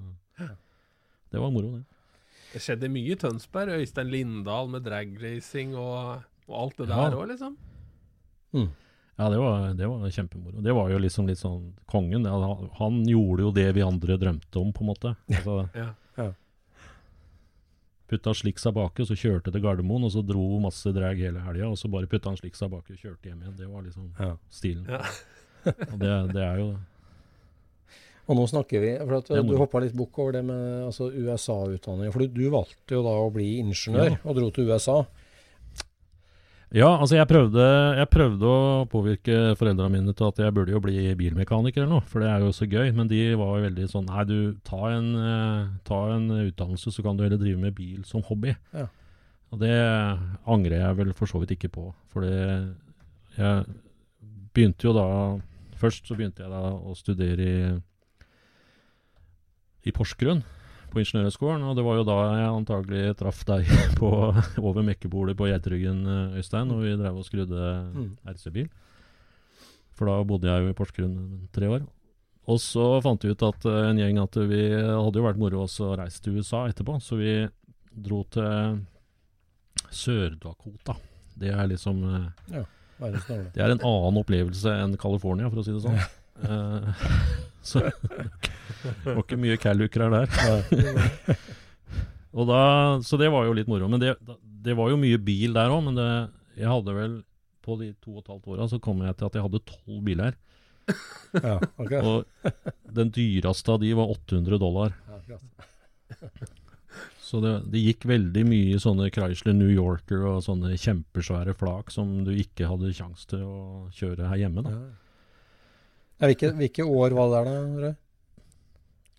[1.32, 1.84] det var moro, det.
[2.52, 3.74] Det skjedde mye i Tønsberg.
[3.82, 7.56] Øystein Lindahl med dragracing og, og alt det der òg, liksom.
[8.56, 8.68] Mm.
[9.18, 10.61] Ja, det var, det var kjempemoro.
[10.62, 12.24] Det var jo liksom litt sånn kongen.
[12.24, 15.14] Ja, Han, han gjorde jo det vi andre drømte om, på en måte.
[15.40, 15.88] Altså, Ja.
[18.08, 21.66] Putta sliksa baki, så kjørte til Gardermoen, og så dro masse drag hele helga.
[21.68, 23.56] Og så bare putta han sliksa baki og kjørte hjem igjen.
[23.58, 24.30] Det var liksom Ja.
[24.48, 24.87] stilen.
[24.88, 25.02] Ja.
[25.90, 26.68] Og det, det er jo
[28.28, 32.12] Og nå snakker vi for at Du hoppa litt bukk over det med altså, USA-utdanning.
[32.12, 34.20] For du, du valgte jo da å bli ingeniør, Ja.
[34.24, 34.98] og dro til USA.
[36.68, 37.64] Ja, altså jeg prøvde,
[37.96, 42.04] jeg prøvde å påvirke foreldrene mine til at jeg burde jo bli bilmekaniker eller noe,
[42.04, 42.90] for det er jo så gøy.
[42.92, 44.36] Men de var jo veldig sånn Nei, du,
[44.68, 48.52] ta en, eh, ta en utdannelse, så kan du heller drive med bil som hobby.
[48.76, 48.84] Ja.
[49.48, 49.72] Og det
[50.44, 51.88] angrer jeg vel for så vidt ikke på.
[52.12, 52.36] For det
[53.38, 53.64] Jeg
[54.52, 55.08] begynte jo da
[55.78, 57.58] Først så begynte jeg da å studere i,
[59.88, 60.44] i Porsgrunn.
[60.88, 63.66] På Ingeniørhøgskolen, og det var jo da jeg antagelig traff deg
[64.01, 64.09] på,
[64.62, 68.07] over mekkebordet på Geitryggen, eh, Øystein, og vi drev og skrudde Mm.
[68.24, 68.70] RC-bil.
[69.98, 71.18] For da bodde jeg jo i Porsgrunn
[71.53, 71.85] tre år.
[72.48, 75.66] Og så fant vi ut at eh, en gjeng at vi hadde jo vært moro
[75.66, 77.35] å reise til USA etterpå, så vi
[77.92, 78.81] dro til
[79.92, 80.96] Sør-Dakota.
[81.38, 82.01] Det er liksom
[82.51, 82.64] ja,
[82.98, 83.20] det.
[83.55, 86.01] Det er en annen opplevelse enn California, for å si det sånn.
[86.48, 87.05] Eh,
[87.68, 87.85] så
[89.04, 91.38] det var ikke mye calluker her der.
[92.48, 92.62] Da,
[93.02, 93.88] så det var jo litt moro.
[93.90, 94.14] Men det,
[94.64, 95.83] det var jo mye bil der òg.
[95.88, 96.11] Men det,
[96.61, 97.16] jeg hadde vel
[97.64, 100.04] på de to og et halvt åra så kom jeg til at jeg hadde tolv
[100.07, 100.38] biler.
[101.37, 102.00] Ja, okay.
[102.00, 104.94] Og den dyreste av de var 800 dollar.
[107.20, 111.92] Så det, det gikk veldig mye i sånne Chrysler New Yorker og sånne kjempesvære flak
[111.92, 113.59] som du ikke hadde kjangs til å
[113.92, 114.64] kjøre her hjemme.
[114.64, 114.72] da.
[116.18, 117.94] Ja, hvilke, hvilke år var det der, da?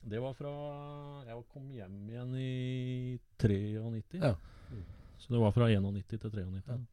[0.10, 0.52] Det var fra
[1.28, 4.20] Jeg kom hjem igjen i 93.
[4.20, 4.34] Ja.
[5.20, 6.88] Så det var fra 91 til 93.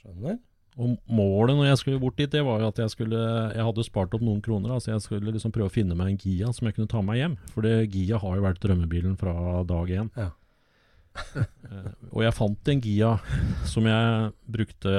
[0.00, 0.38] Skjønner.
[0.80, 3.84] Og målet når jeg skulle bort dit, det var jo at jeg skulle Jeg hadde
[3.84, 6.52] spart opp noen kroner, altså så jeg skulle liksom prøve å finne meg en Gia
[6.56, 7.36] som jeg kunne ta meg hjem.
[7.52, 9.34] For det, Gia har jo vært drømmebilen fra
[9.68, 10.10] dag én.
[10.16, 10.30] Ja.
[11.70, 13.10] Eh, og jeg fant en Gia
[13.68, 14.92] som jeg brukte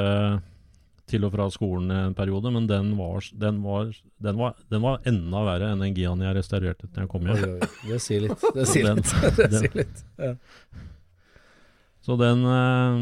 [1.11, 3.91] til og fra skolen en periode, men den var, den var,
[4.23, 7.43] den var, den var enda verre enn den Giaen jeg restaurerte da jeg kom hjem.
[7.57, 8.47] oi, det sier litt.
[8.57, 9.11] Det sier litt.
[9.41, 10.05] Det sier litt.
[10.21, 10.31] Ja.
[12.01, 13.01] Så den, eh,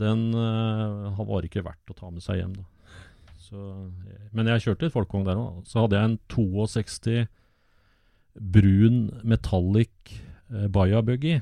[0.00, 2.68] den eh, var ikke verdt å ta med seg hjem, da.
[3.44, 3.60] Så,
[4.32, 5.60] men jeg kjørte litt folkevogn der òg.
[5.68, 7.18] Så hadde jeg en 62
[8.54, 11.38] brun metallic eh, Baja-buggy.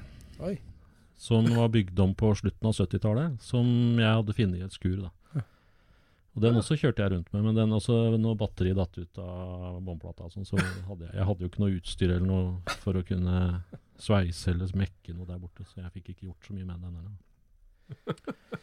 [1.22, 3.37] Som var bygd om på slutten av 70-tallet.
[3.46, 3.68] Som
[4.00, 5.05] jeg hadde funnet i et skur.
[5.05, 5.12] da
[6.33, 9.81] Og Den også kjørte jeg rundt med, men den også, når batteriet datt ut av
[9.85, 13.05] båndplata, sånn, så hadde jeg, jeg hadde jo ikke noe utstyr eller noe for å
[13.05, 13.42] kunne
[14.01, 16.97] sveise eller mekke noe der borte, så jeg fikk ikke gjort så mye med den.
[17.03, 18.57] Eller.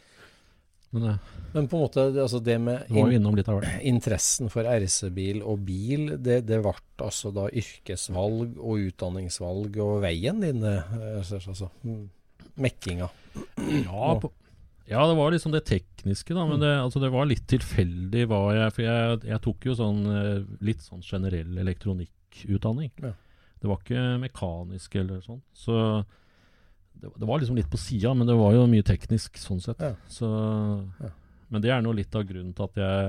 [0.90, 1.12] Men ja.
[1.54, 6.40] Men på en måte, det- altså det med in interessen for RC-bil og bil, det,
[6.46, 10.90] det ble altså da yrkesvalg og utdanningsvalg og veien din, eh,
[11.22, 12.10] altså, mm,
[12.58, 13.08] mekkinga.
[13.86, 14.32] Ja, på,
[14.90, 16.42] ja, det var liksom det tekniske, da.
[16.50, 20.00] Men det, altså, det var litt tilfeldig hva jeg For jeg, jeg tok jo sånn
[20.10, 22.90] eh, litt sånn generell elektronikkutdanning.
[23.04, 23.12] Ja.
[23.60, 25.42] Det var ikke mekanisk eller sånn.
[25.54, 25.72] Så
[27.00, 29.80] det, det var liksom litt på sida, men det var jo mye teknisk sånn sett.
[29.84, 29.94] Ja.
[30.10, 30.26] Så,
[31.00, 31.10] Ja.
[31.50, 33.00] Men det er nå litt av grunnen til at jeg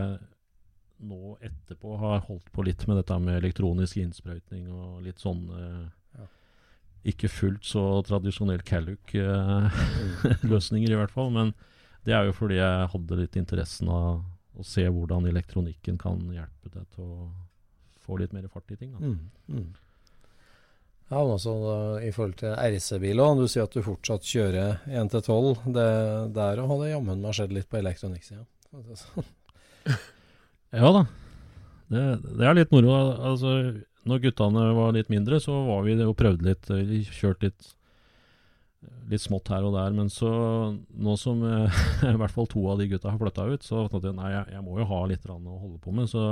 [1.05, 5.85] nå etterpå har holdt på litt med dette med elektronisk innsprøytning og litt sånn eh,
[6.21, 6.25] Ja.
[7.13, 11.29] Ikke fullt så tradisjonell Calluc-løsninger, i hvert fall.
[11.33, 11.53] Men
[12.05, 14.23] det er jo fordi jeg hadde litt interessen av
[14.59, 17.29] å se hvordan elektronikken kan hjelpe deg til å
[18.01, 18.91] få litt mer fart i ting.
[18.97, 18.99] Da.
[18.99, 19.69] Mm, mm.
[21.11, 21.75] Ja, men også da,
[22.07, 25.65] I forhold til RC-biler, du sier at du fortsatt kjører 1-12.
[25.75, 28.45] det- Der har det jammen meg skjedd litt på elektronikksida.
[30.71, 31.01] Ja da.
[31.91, 32.03] Det,
[32.39, 32.93] det er litt moro.
[33.27, 33.49] Altså,
[34.07, 36.69] når guttene var litt mindre, så var vi og prøvde litt.
[36.69, 37.73] Vi kjørte litt,
[39.11, 39.93] litt smått her og der.
[39.95, 40.31] Men så,
[40.75, 44.11] nå som eh, i hvert fall to av de gutta har flytta ut, så tenkte
[44.11, 46.09] jeg nei, jeg, jeg må jo ha litt å holde på med.
[46.11, 46.25] Så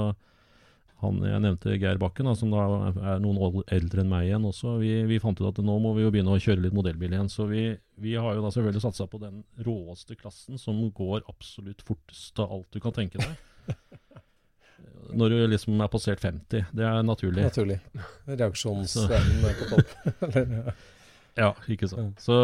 [0.99, 4.47] han jeg nevnte, Geir Bakken, da, som da er noen år eldre enn meg igjen
[4.49, 7.15] også, vi, vi fant ut at nå må vi jo begynne å kjøre litt modellbil
[7.15, 7.31] igjen.
[7.31, 7.69] Så vi,
[8.03, 12.51] vi har jo da selvfølgelig satsa på den råeste klassen som går absolutt fortest av
[12.57, 13.39] alt du kan tenke deg.
[15.19, 16.67] Når du liksom er passert 50.
[16.75, 17.47] Det er naturlig.
[17.47, 17.79] Naturlig.
[18.29, 20.89] Reaksjonsevnen er på topp.
[21.39, 22.19] Ja, ikke sant.
[22.21, 22.35] Så,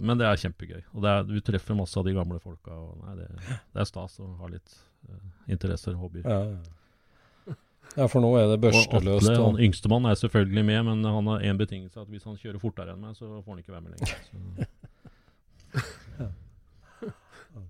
[0.00, 0.82] men det er kjempegøy.
[0.94, 2.76] Og det er, du treffer masse av de gamle folka.
[2.78, 3.28] Og nei, det,
[3.74, 4.76] det er stas å ha litt
[5.10, 5.18] uh,
[5.50, 6.24] interesser og hobbyer.
[6.28, 7.54] ja,
[7.98, 8.06] ja.
[8.08, 9.26] for nå er det Og børsteløst.
[9.26, 11.98] Atle, Og, han yngstemann, er selvfølgelig med, men han har én betingelse.
[12.00, 14.10] At hvis han kjører fortere enn meg, så får han ikke være med lenger.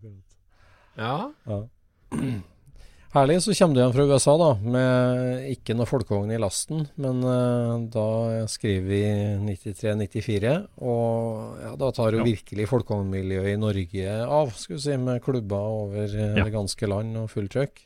[0.05, 0.11] Så.
[0.95, 1.31] Ja.
[1.49, 1.59] ja.
[3.15, 3.37] Herlig.
[3.45, 6.81] Så kommer du igjen fra USA, da, med ikke noe folkevogn i lasten.
[6.99, 8.07] Men uh, da
[8.51, 9.03] skriver vi
[9.55, 12.27] 93-94, og ja, da tar jo Ja.
[12.27, 16.43] virkelig folkevognmiljøet i Norge av, skal vi si, med klubber over eh, Ja.
[16.43, 17.85] det ganske land og full trøkk.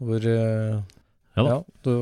[0.00, 0.80] Hvor uh,
[1.36, 1.92] Ja ja, du,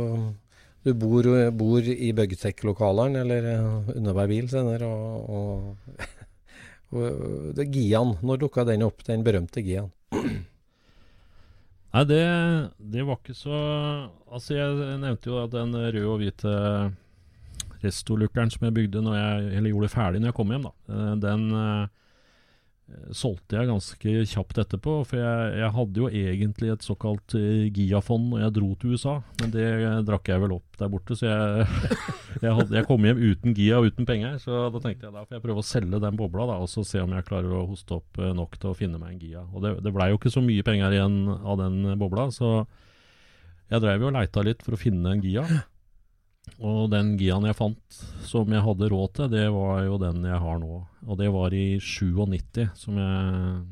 [0.86, 1.26] du bor,
[1.58, 6.06] bor i Bugtech-lokalene, eller uh, Unneberg bil senere, og, og,
[6.94, 9.90] og det Gian, når dukka den opp, den berømte Gian?
[11.88, 12.22] Nei, det,
[12.92, 13.58] det var ikke så
[14.28, 16.52] Altså, jeg nevnte jo at den røde og hvite
[17.82, 20.74] restolukkeren som jeg bygde når jeg Eller gjorde ferdig når jeg kom hjem, da.
[20.92, 21.86] eh, Den uh,
[23.12, 24.94] solgte jeg ganske kjapt etterpå.
[25.08, 29.18] For jeg, jeg hadde jo egentlig et såkalt eh, Gia-fond når jeg dro til USA,
[29.42, 29.66] men det
[30.08, 31.16] drakk jeg vel opp der borte.
[31.18, 31.66] Så jeg,
[32.44, 34.36] jeg, hadde, jeg kom hjem uten Gia og uten penger.
[34.42, 36.84] Så da tenkte jeg da får jeg prøve å selge den bobla, da, og så
[36.86, 39.46] se om jeg klarer å hoste opp eh, nok til å finne meg en Gia.
[39.52, 42.52] Og det, det blei jo ikke så mye penger igjen av den bobla, så
[43.68, 45.44] jeg drev jo og leita litt for å finne en Gia.
[46.64, 50.40] Og den Giaen jeg fant som jeg hadde råd til, det var jo den jeg
[50.42, 50.78] har nå.
[51.06, 53.66] Og det var i 97 som jeg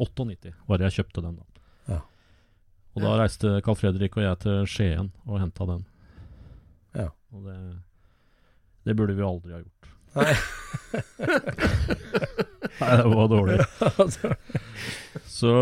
[0.00, 1.62] 98 var det jeg kjøpte den, da.
[1.94, 2.00] Ja.
[2.96, 5.86] Og da reiste Carl Fredrik og jeg til Skien og henta den.
[6.96, 7.08] Ja.
[7.30, 7.56] Og det,
[8.86, 9.92] det burde vi aldri ha gjort.
[10.16, 10.34] Nei.
[12.80, 13.60] Nei, det var dårlig.
[15.26, 15.52] Så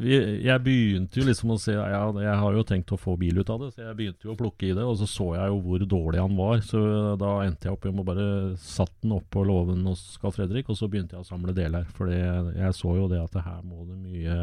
[0.00, 3.40] vi, jeg begynte jo liksom å se ja, Jeg har jo tenkt å få bil
[3.40, 4.84] ut av det, så jeg begynte jo å plukke i det.
[4.84, 6.82] Og så så jeg jo hvor dårlig han var, så
[7.20, 8.28] da endte jeg opp med å bare
[8.60, 11.88] satt den opp på låven hos Carl Fredrik, og så begynte jeg å samle deler.
[11.96, 14.40] For jeg så jo det at det her må det mye,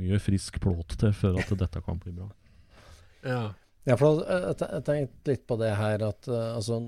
[0.00, 2.30] mye frisk plåt til før at dette kan bli bra.
[3.26, 3.42] Ja.
[3.88, 6.80] Ja, for jeg, jeg tenkte litt på det her at uh, altså,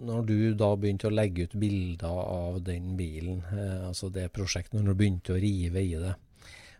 [0.00, 4.78] når du da begynte å legge ut bilder av den bilen, eh, altså det prosjektet,
[4.78, 6.14] når du begynte å rive i det,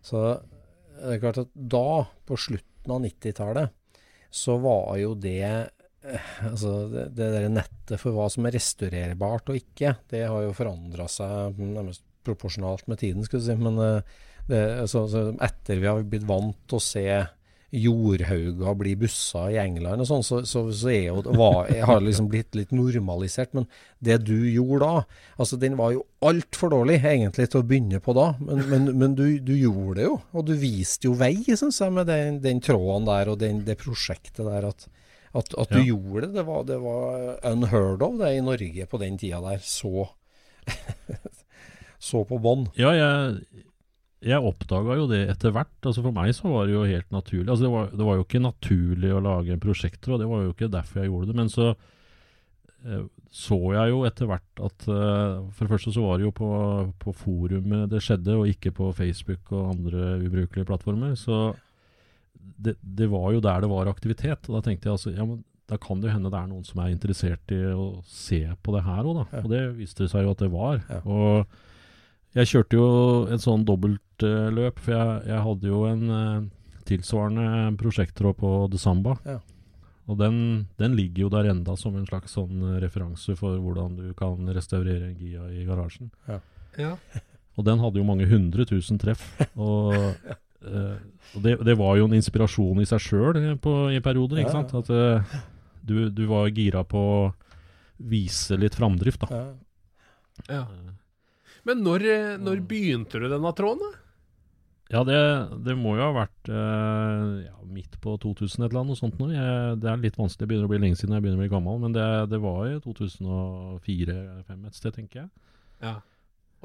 [0.00, 0.22] så
[1.00, 3.76] det er klart at da, på slutten av 90-tallet,
[4.30, 9.50] så var jo det eh, Altså det, det der nettet for hva som er restaurerbart
[9.52, 13.56] og ikke, det har jo forandra seg nærmest proporsjonalt med tiden, skal du si.
[13.60, 14.14] Men eh,
[14.48, 15.04] det, altså,
[15.44, 17.04] etter vi har blitt vant til å se
[17.70, 22.26] jordhauger blir bussa i England og sånn, så, så, så er jo, var, har liksom
[22.30, 23.52] blitt litt normalisert.
[23.54, 23.68] Men
[24.02, 28.14] det du gjorde da, altså den var jo altfor dårlig egentlig til å begynne på
[28.18, 28.32] da.
[28.42, 31.94] Men, men, men du, du, gjorde det jo, og du viste jo vei, syns jeg,
[31.94, 34.70] med den, den, tråden der og den, det prosjektet der.
[34.72, 34.88] At,
[35.30, 35.92] at, at du ja.
[35.92, 39.62] gjorde det, det var, det var unheard of det i Norge på den tida der.
[39.62, 40.08] Så,
[42.10, 42.66] så på bånn.
[42.80, 43.68] Ja, jeg
[44.20, 45.72] jeg oppdaga jo det etter hvert.
[45.80, 47.48] altså For meg så var det jo helt naturlig.
[47.48, 50.44] altså Det var, det var jo ikke naturlig å lage en prosjektor, og det var
[50.44, 51.38] jo ikke derfor jeg gjorde det.
[51.40, 56.18] Men så eh, så jeg jo etter hvert at eh, For det første så var
[56.18, 56.50] det jo på,
[56.98, 61.14] på, forumet det skjedde, og ikke på Facebook og andre ubrukelige plattformer.
[61.16, 61.54] Så
[62.36, 64.50] det, det, var jo der det var aktivitet.
[64.50, 66.66] Og da tenkte jeg altså ja, men da kan det jo hende det er noen
[66.66, 69.42] som er interessert i å se på det her òg, da.
[69.44, 70.82] Og det viste seg jo at det var.
[71.06, 71.58] Og
[72.38, 72.88] jeg kjørte jo
[73.32, 76.42] en sånn dobbeltløp, for jeg, jeg, hadde jo en uh,
[76.86, 79.16] tilsvarende prosjekttråd på Desamba.
[79.26, 79.40] Ja.
[80.10, 80.36] Og den,
[80.80, 85.10] den, ligger jo der enda som en slags sånn referanse for hvordan du kan restaurere
[85.10, 86.10] en Gia i garasjen.
[86.30, 86.40] Ja.
[86.78, 86.94] ja.
[87.58, 89.22] Og den hadde jo mange hundre tusen treff.
[89.58, 89.92] Og,
[90.70, 90.96] uh,
[91.34, 93.36] og det, det, var jo en inspirasjon i seg sjøl
[93.92, 94.72] i perioder, ikke sant?
[94.78, 95.34] At uh,
[95.82, 97.20] du, du, var gira på å
[98.10, 99.42] vise litt framdrift, da.
[100.48, 100.62] Ja.
[101.70, 103.86] Men når, eh, når begynte du denne tråden?
[103.86, 103.96] da?
[104.90, 105.18] Ja, det,
[105.62, 108.98] det, må jo ha vært uh, ja, midt på 2000 et eller annet.
[108.98, 109.28] sånt nå.
[109.30, 111.52] Jeg, det er litt vanskelig, det begynner å bli lenge siden jeg begynner å bli
[111.52, 111.78] gammel.
[111.84, 115.30] Men det, det var i 2004-2005 et sted, tenker jeg.
[115.86, 115.94] Ja.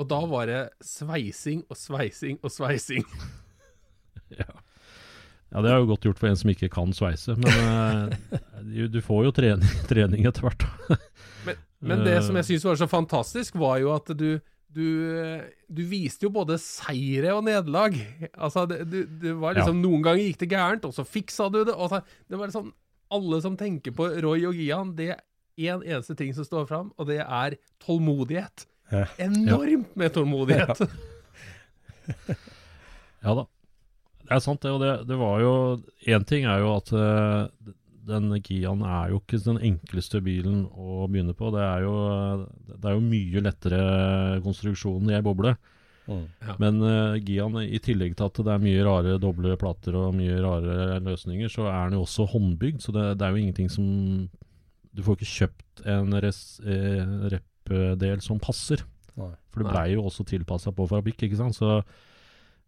[0.01, 3.05] Og da var det sveising og sveising og sveising.
[4.41, 4.49] ja.
[4.49, 5.61] ja.
[5.61, 7.37] det er jo godt gjort for en som ikke kan sveise.
[7.37, 10.65] Men uh, du, du, får jo trening, trening etter hvert.
[11.45, 11.61] men,
[11.93, 14.31] men det som jeg syns var så fantastisk, var jo at du
[14.73, 14.88] du,
[15.67, 17.95] du, viste jo både seire og nederlag.
[18.34, 19.84] Altså, det, du, det var liksom ja.
[19.86, 21.75] Noen ganger gikk det gærent, og så fiksa du det.
[21.75, 22.73] Så, det var liksom
[23.15, 25.21] Alle som tenker på Roy og Gian, det er
[25.56, 28.65] én en eneste ting som står fram, og det er tålmodighet.
[28.91, 29.06] Ja.
[29.23, 30.82] Enormt med tålmodighet.
[30.82, 32.15] Ja.
[33.25, 33.45] ja da.
[34.25, 34.73] Det er sant, det.
[34.73, 35.54] Og det, det var jo
[36.10, 37.73] Én ting er jo at uh,
[38.05, 41.49] den Kiaen er jo ikke den enkleste bilen å begynne på.
[41.55, 41.95] Det er jo,
[42.69, 43.81] det er jo mye lettere
[44.45, 45.55] konstruksjon i ei boble.
[46.05, 46.25] Mm.
[46.45, 46.55] Ja.
[46.61, 50.37] Men uh, Gian, i tillegg til at det er mye rare doble plater og mye
[50.43, 52.83] rare løsninger, så er den jo også håndbygd.
[52.85, 53.87] Så det, det er jo ingenting som
[54.95, 58.85] Du får ikke kjøpt en eh, rep-del som passer.
[59.19, 59.33] Nei.
[59.51, 61.57] For det blei jo også tilpassa på fabrikk, ikke sant.
[61.57, 61.81] Så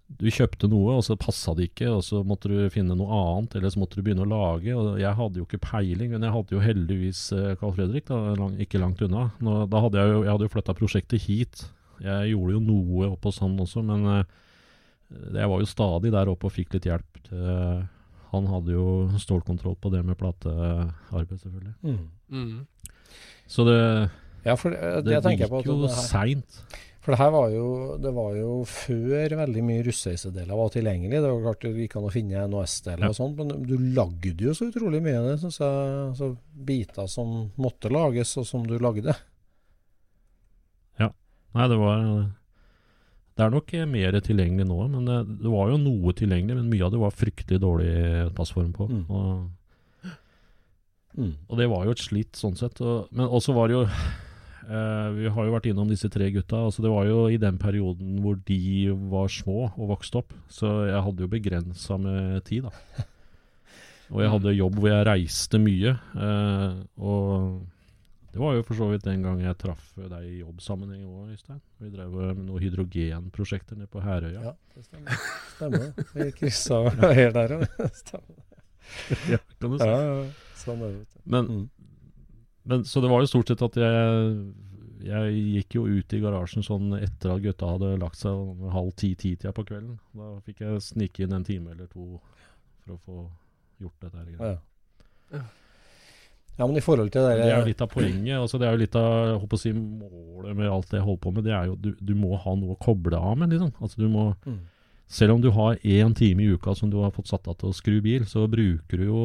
[0.07, 3.57] du kjøpte noe, og så passa det ikke, og så måtte du finne noe annet,
[3.59, 4.71] eller så måtte du begynne å lage.
[4.71, 8.19] og Jeg hadde jo ikke peiling, men jeg hadde jo heldigvis eh, Carl Fredrik, da,
[8.39, 9.27] lang, ikke langt unna.
[9.43, 11.65] Nå, da hadde jeg jo jeg hadde jo flytta prosjektet hit.
[12.03, 14.23] Jeg gjorde jo noe oppe hos han også, men uh,
[15.09, 17.21] jeg var jo stadig der oppe og fikk litt hjelp.
[17.27, 17.83] Til,
[18.31, 18.87] han hadde jo
[19.19, 21.75] stålkontroll på det med platearbeid, selvfølgelig.
[21.83, 22.01] Mm.
[22.31, 22.97] Mm.
[23.47, 23.79] Så det,
[24.47, 26.61] ja, for det, det, det gikk jo seint.
[27.07, 27.67] For det her var jo,
[28.03, 31.21] det var jo før veldig mye russeisedeler var tilgjengelig.
[31.23, 33.11] Det var klart det gikk an å finne NOS-deler ja.
[33.13, 35.85] og sånn, men du lagde jo så utrolig mye av det, syns jeg.
[36.01, 36.27] Altså,
[36.67, 39.15] biter som måtte lages, og som du lagde.
[40.99, 41.07] Ja.
[41.55, 42.03] Nei, det var
[43.37, 46.59] Det er nok mer tilgjengelig nå, men det, det, var jo noe tilgjengelig.
[46.59, 47.97] Men mye av det var fryktelig dårlig
[48.35, 48.91] passform på.
[48.91, 49.03] Mm.
[49.07, 50.13] Og,
[51.15, 51.33] mm.
[51.47, 52.83] og, det var jo et slitt sånn sett.
[52.83, 53.87] Og, men også var det jo
[54.67, 56.65] Uh, vi har jo vært innom disse tre gutta.
[56.67, 58.59] Altså det var jo i den perioden hvor de
[59.11, 60.35] var små og vokste opp.
[60.51, 63.05] Så jeg hadde jo begrensa med tid, da.
[64.07, 65.91] Og jeg hadde jobb hvor jeg reiste mye.
[66.15, 67.57] Uh, og
[68.37, 71.61] det var jo for så vidt den gang jeg traff deg i jobbsammenheng òg, Øystein.
[71.81, 74.43] Vi drev med noen hydrogenprosjekter nede på Herøya.
[74.43, 75.23] Ja, det stemmer.
[75.55, 75.87] stemmer.
[76.13, 76.77] Vi kryssa
[77.17, 77.65] her der òg.
[78.03, 78.43] Stemmer.
[79.27, 79.87] Ja, kan du si.
[79.89, 80.21] Ja,
[80.61, 81.23] sånn er det.
[81.25, 81.65] Men mm.
[82.67, 84.39] Men, så det var jo stort sett at jeg
[85.07, 88.89] jeg gikk jo ut i garasjen sånn etter at gutta hadde lagt seg om halv
[88.97, 89.99] ti-ti-tida på kvelden.
[90.17, 92.17] Da fikk jeg snike inn en time eller to
[92.81, 93.17] for å få
[93.85, 94.17] gjort dette.
[94.17, 94.31] her.
[94.33, 94.57] Ja.
[95.37, 95.43] Ja.
[96.57, 98.33] ja, men i forhold til det Det er jo litt av poenget.
[98.39, 101.23] Altså det er jo litt av håper å si, målet med alt det jeg holder
[101.27, 101.45] på med.
[101.45, 103.53] Det er jo du, du må ha noe å koble av med.
[103.53, 103.73] liksom.
[103.79, 104.59] Altså du må, Mm.
[105.07, 107.69] Selv om du har én time i uka som du har fått satt av til
[107.69, 109.21] å skru bil, så bruker du jo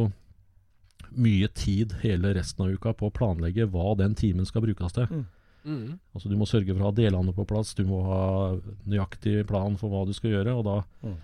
[1.17, 5.07] mye tid hele resten av uka på å planlegge hva den timen skal brukes til.
[5.11, 5.25] Mm.
[5.65, 5.99] Mm.
[6.15, 8.23] Altså Du må sørge for å ha delene på plass, du må ha
[8.89, 10.57] nøyaktig plan for hva du skal gjøre.
[10.59, 11.17] og da, Mm.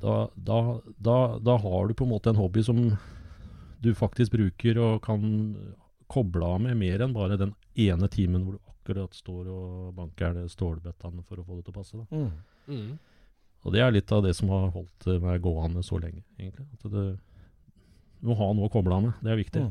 [0.00, 2.98] da, da, da, da har du på en måte en hobby som
[3.82, 5.56] du faktisk bruker og kan
[6.08, 10.34] koble av med mer enn bare den ene timen hvor du akkurat står og banker
[10.48, 11.96] stålbøttene for å få det til å passe.
[11.98, 12.06] Da.
[12.16, 12.30] Mm.
[12.68, 12.98] Mm.
[13.64, 16.66] Og det er litt av det som har holdt meg gående så lenge, egentlig.
[16.74, 17.04] At det,
[18.22, 19.18] du må ha noe å koble av med.
[19.18, 19.62] Det er viktig.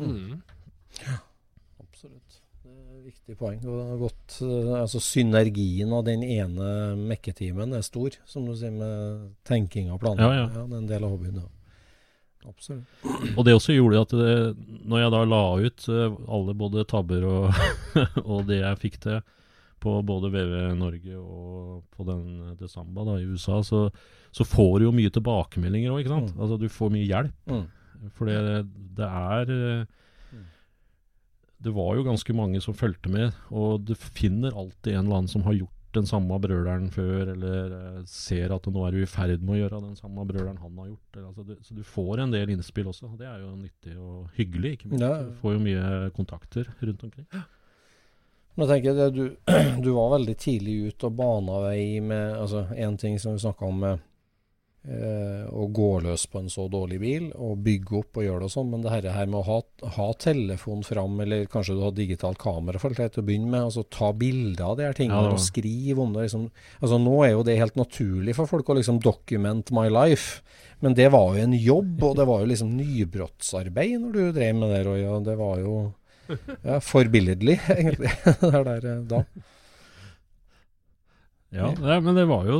[0.00, 0.06] Mm.
[0.08, 0.38] Mm.
[1.82, 2.38] Absolutt.
[2.62, 3.58] Det er et viktig poeng.
[4.00, 9.92] Gått, eh, altså Synergien av den ene mekketimen er stor, som du sier, med tenking
[9.92, 10.24] og planer.
[10.24, 10.46] Ja, ja.
[10.48, 11.50] ja, det er en del av hobbyen, ja.
[12.48, 12.88] Absolutt.
[13.36, 14.32] Og det også gjorde at det,
[14.88, 17.60] når jeg da la ut eh, alle både tabber og,
[18.32, 19.20] og det jeg fikk til
[19.82, 23.84] på både VV Norge og på den eh, Desamba da i USA, så,
[24.34, 26.34] så får du jo mye tilbakemeldinger òg, ikke sant.
[26.34, 26.42] Mm.
[26.42, 27.38] Altså du får mye hjelp.
[27.50, 27.64] Mm.
[28.16, 28.64] For det,
[28.98, 29.98] det er eh,
[30.32, 30.46] Mm.
[31.62, 35.28] Det var jo ganske mange som fulgte med, og du finner alltid en eller annen
[35.28, 39.08] som har gjort den samme brøleren før, eller eh, ser at nå er du i
[39.10, 41.08] ferd med å gjøre den samme brøleren han har gjort.
[41.16, 43.96] Eller, altså, det, så du får en del innspill også, og det er jo nyttig
[44.00, 44.78] og hyggelig.
[44.78, 45.04] ikke minst.
[45.04, 45.18] Ja.
[45.28, 47.28] Du får jo mye kontakter rundt omkring.
[48.56, 49.52] Men jeg tenker det, du,
[49.84, 53.68] du var veldig tidlig ut og bana vei med altså En ting som vi snakka
[53.68, 54.08] om med eh,
[54.82, 58.54] å gå løs på en så dårlig bil og bygge opp og gjøre det og
[58.56, 59.58] sånn, men det her, her med å ha,
[59.94, 63.68] ha telefon fram, eller kanskje du har digitalt kamera for det til å begynne med,
[63.68, 66.26] altså ta bilder av de her tingene Ja, og skrive om det.
[66.26, 66.48] Liksom.
[66.80, 70.42] Altså Nå er jo det helt naturlig for folk å liksom document my life,
[70.82, 74.56] men det var jo en jobb, og det var jo liksom nybrottsarbeid når du drev
[74.58, 75.04] med det, Roy.
[75.06, 75.76] og Det var jo
[76.66, 78.10] ja, forbilledlig, egentlig,
[78.42, 79.26] det der eh, da.
[81.52, 81.68] Ja,
[82.00, 82.58] men det var jo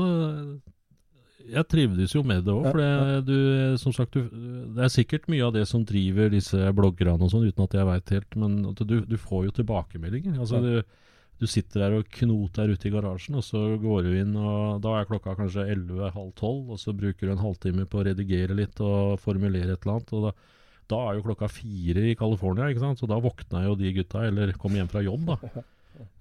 [1.50, 2.68] Jeg trivdes jo med det òg.
[2.70, 4.28] For det, du, som sagt, du,
[4.76, 7.88] det er sikkert mye av det som driver disse bloggerne og sånn, uten at jeg
[7.88, 8.38] veit helt.
[8.38, 10.38] Men du, du får jo tilbakemeldinger.
[10.38, 11.10] Altså, du,
[11.42, 14.96] du sitter der og knoter ute i garasjen, og så går du inn, og da
[15.00, 18.82] er klokka kanskje 11-halv 12, og så bruker du en halvtime på å redigere litt
[18.84, 20.16] og formulere et eller annet.
[20.18, 20.34] og da
[20.90, 24.74] da er jo klokka fire i California, så da våkna jo de gutta, eller kom
[24.76, 25.30] hjem fra jobb.
[25.30, 25.62] da.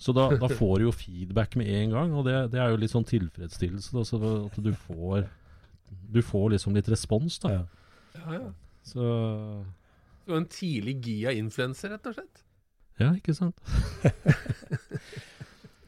[0.01, 2.79] Så da, da får du jo feedback med en gang, og det, det er jo
[2.81, 3.93] litt sånn tilfredsstillelse.
[3.95, 5.27] Da, så at du får,
[6.11, 7.53] du får liksom litt respons, da.
[7.59, 7.63] Ja.
[8.21, 8.41] Ja.
[8.83, 9.01] Så
[10.25, 12.43] Du var en tidlig Gia-influenser, rett og slett.
[13.01, 13.61] ja, ikke sant.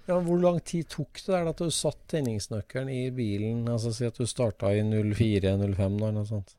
[0.03, 3.61] Ja, hvor lang tid tok det der at du satt tenningsnøkkelen i bilen?
[3.71, 6.55] Altså Si at du starta i 04-05 da, eller noe sånt.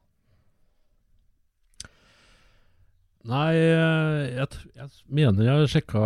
[3.25, 6.01] Nei, eh, jeg, jeg mener jeg sjekka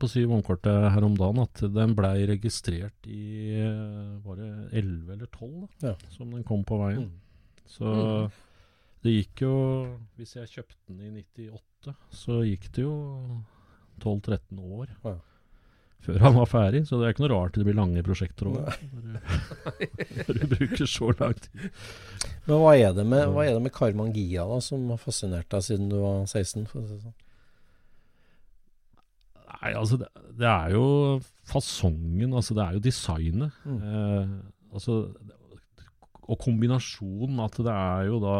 [0.00, 4.48] på Syv vognkortet her om dagen at den blei registrert i eh, Var det
[4.80, 5.94] 11 eller 12 da, Ja.
[6.16, 7.06] som den kom på veien.
[7.06, 7.62] Mm.
[7.68, 7.92] Så
[9.04, 9.54] det gikk jo
[10.18, 12.96] Hvis jeg kjøpte den i 98, så gikk det jo
[14.02, 15.14] 12-13 år Ja.
[16.04, 16.84] Før han var ferdig.
[16.88, 18.58] Så det er ikke noe rart det blir lange prosjekter òg.
[20.28, 21.70] Når, du- bruker så lang tid.
[22.48, 25.50] Men hva er det med, hva er det med Karman Gia da, som har fascinert
[25.52, 26.68] deg siden du var 16?
[26.70, 27.16] For å si sånn?
[29.58, 30.06] Nei, altså det,
[30.38, 30.84] det er jo
[31.48, 33.56] fasongen, altså det er jo designet.
[33.66, 33.78] Mm.
[33.82, 34.32] Eh,
[34.76, 35.00] altså
[36.28, 38.32] og kombinasjonen at det er jo da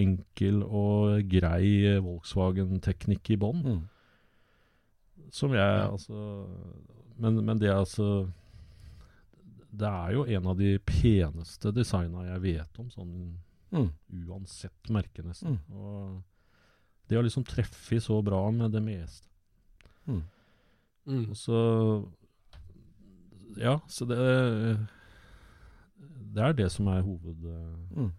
[0.00, 3.60] enkel og grei Volkswagen-teknikk i bånn.
[3.66, 3.82] Mm.
[5.36, 6.16] Som jeg altså
[7.20, 8.06] men, men det er altså
[9.72, 13.12] Det er jo en av de peneste designa jeg vet om, sånn
[13.74, 13.88] Mm.
[14.28, 15.56] uansett merke, nesten.
[15.58, 15.74] Mm.
[15.76, 16.22] Og
[17.10, 19.26] det har liksom treffet så bra med det meste.
[20.06, 20.22] Mm.
[21.06, 21.24] Mm.
[21.30, 21.58] Og så
[23.58, 24.16] Ja, så det
[26.36, 28.12] Det er det som er hoved...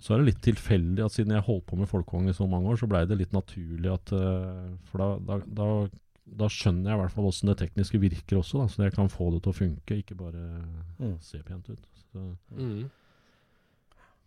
[0.00, 2.70] Så er det litt tilfeldig at siden jeg holdt på med folkevogn i så mange
[2.72, 5.66] år, så blei det litt naturlig at eh, For da, da, da,
[6.40, 9.10] da skjønner jeg i hvert fall åssen det tekniske virker også, da, så jeg kan
[9.12, 10.46] få det til å funke, ikke bare
[11.00, 11.16] Mm.
[11.20, 11.84] se pent ut.
[12.12, 12.24] Så,
[12.56, 12.88] Mm.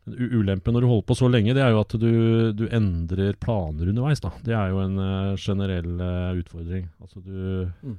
[0.08, 3.34] u- Ulempen når du holder på så lenge, det er jo at du, du endrer
[3.40, 4.20] planer underveis.
[4.20, 4.32] da.
[4.44, 6.90] Det er jo en uh, generell uh, utfordring.
[7.02, 7.98] Altså du Mm.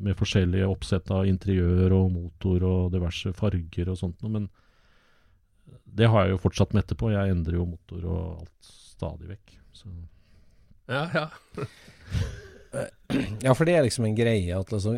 [0.00, 4.30] Med forskjellige oppsett av interiør og motor og diverse farger og sånt noe.
[4.30, 4.44] Men
[5.96, 7.12] det har jeg jo fortsatt med etterpå.
[7.14, 9.58] Jeg endrer jo motor og alt stadig vekk.
[9.76, 9.90] Så
[10.88, 11.26] Ja, ja.
[13.44, 14.92] Ja, for det er liksom en greie at altså,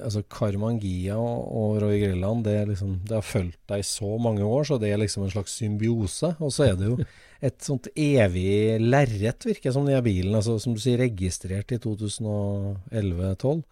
[0.00, 4.14] altså Karmangia og, og Roy Grilland det, er liksom, det har fulgt deg i så
[4.16, 6.30] mange år, så det er liksom en slags symbiose.
[6.40, 6.96] Og så er det jo
[7.48, 10.36] et sånt evig lerret, virker det som, den bilen.
[10.38, 13.64] Altså, som du sier, registrert i 2011-2012.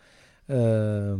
[0.52, 1.16] Uh,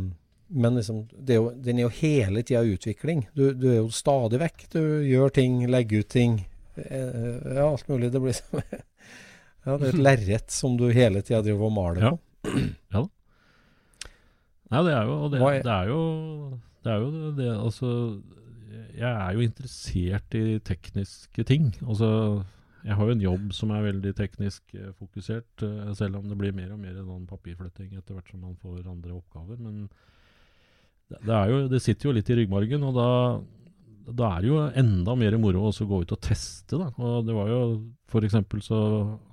[0.53, 3.25] men liksom, er jo, den er jo hele tida utvikling.
[3.33, 4.67] Du, du, er jo stadig vekk.
[4.73, 6.39] Du gjør ting, legger ut ting.
[6.77, 8.11] Uh, ja, alt mulig.
[8.13, 8.61] Det blir som
[9.63, 12.55] Ja, det er et lerret som du hele tida driver og maler på.
[12.93, 13.09] Ja da.
[14.73, 15.99] Nei, det er jo det, det er jo
[16.83, 17.89] det er jo det Altså,
[18.97, 21.69] jeg er jo interessert i tekniske ting.
[21.85, 22.43] Altså,
[22.83, 26.37] jeg har jo en jobb som er veldig teknisk eh, fokusert, eh, selv om det
[26.39, 29.61] blir mer og mer sånn papirflytting etter hvert som man får andre oppgaver.
[29.61, 29.85] Men
[31.21, 33.07] det, er jo, det sitter jo litt i ryggmargen, og da,
[34.09, 36.79] da er det jo enda mer moro også å gå ut og teste.
[36.79, 36.89] Da.
[36.97, 37.61] Og det var jo,
[38.11, 38.79] for eksempel så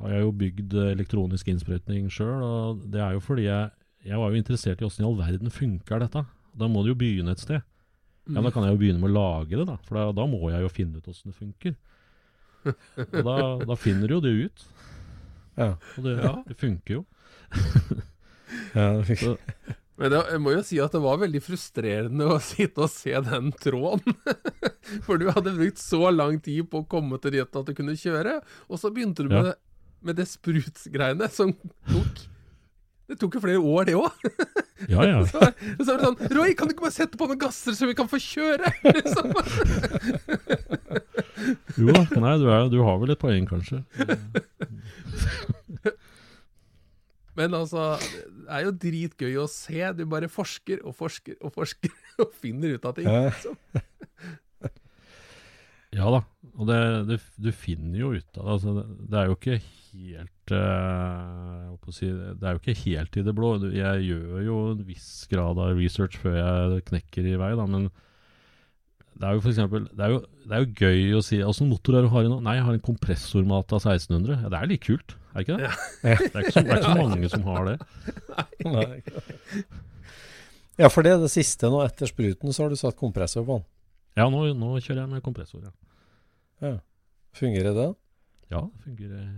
[0.03, 3.73] har jeg jo bygd elektronisk innsprøytning sjøl, og det er jo fordi jeg,
[4.07, 6.25] jeg var jo interessert i åssen i all verden funker dette.
[6.61, 7.63] Da må det jo begynne et sted.
[8.31, 9.79] Ja, Da kan jeg jo begynne med å lage det, da.
[9.87, 11.75] For da, da må jeg jo finne ut åssen det funker.
[12.67, 14.65] Og da, da finner du jo det ut.
[15.57, 15.73] Ja.
[15.97, 16.15] Og det,
[16.47, 17.05] det funker jo.
[18.75, 19.25] Ja, det funker.
[19.25, 19.37] Så,
[20.01, 23.51] Men jeg må jo si at det var veldig frustrerende å sitte og se den
[23.61, 24.17] tråden.
[25.07, 27.97] For du hadde brukt så lang tid på å komme til dit at du kunne
[28.01, 28.39] kjøre,
[28.71, 29.59] og så begynte du med, Ja.
[30.09, 31.53] med det sprutsgreiene som
[31.93, 32.23] tok
[33.11, 34.11] Det tok jo flere år, det òg.
[34.89, 35.21] ja, ja.
[35.31, 35.41] Så,
[35.83, 37.97] så var det sånn Roy, kan du ikke bare sette på noen gasser så vi
[37.99, 38.71] kan få kjøre?
[38.87, 39.35] Liksom.
[41.81, 42.05] Jo da.
[42.23, 43.83] Nei, du, er, du har vel et poeng, kanskje.
[47.41, 47.95] Men altså,
[48.29, 49.81] det er jo dritgøy å se.
[49.97, 53.09] Du bare forsker og forsker og forsker og finner ut av ting.
[53.09, 53.31] Ja.
[53.31, 53.59] liksom.
[55.91, 56.21] Ja da.
[56.55, 56.79] Og det,
[57.09, 58.53] det, du finner jo ut av det.
[58.55, 59.57] Altså, det, det er jo ikke
[59.91, 63.51] helt eh, å si, Det er jo ikke helt i det blå.
[63.75, 67.89] Jeg gjør jo en viss grad av research før jeg knekker i vei, da, men
[69.21, 71.69] det er jo for eksempel, det er jo, det er jo gøy å si Åssen
[71.69, 72.39] motor er det du har i nå?
[72.45, 74.39] Nei, jeg har en kompressormat av 1600.
[74.47, 75.71] Ja, det er litt kult, er det ikke det?
[76.03, 77.77] Det, er ikke så, det er ikke så mange som har det.
[78.65, 79.65] Nei, Nei.
[80.81, 81.83] Ja, for det er det siste nå.
[81.85, 83.67] Etter spruten så har du satt kompressor på den.
[84.19, 85.67] Ja, nå, nå kjører jeg med kompressor,
[86.61, 86.77] ja.
[87.37, 87.91] Fungerer det?
[88.51, 89.29] Ja, det fungerer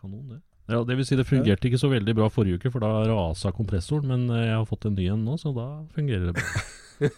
[0.00, 0.40] kanon, det.
[0.68, 3.52] Ja, det vil si, det fungerte ikke så veldig bra forrige uke, for da rasa
[3.52, 4.08] kompressoren.
[4.08, 5.66] Men eh, jeg har fått en ny en nå, så da
[5.96, 6.64] fungerer det bra.
[7.04, 7.10] Jeg,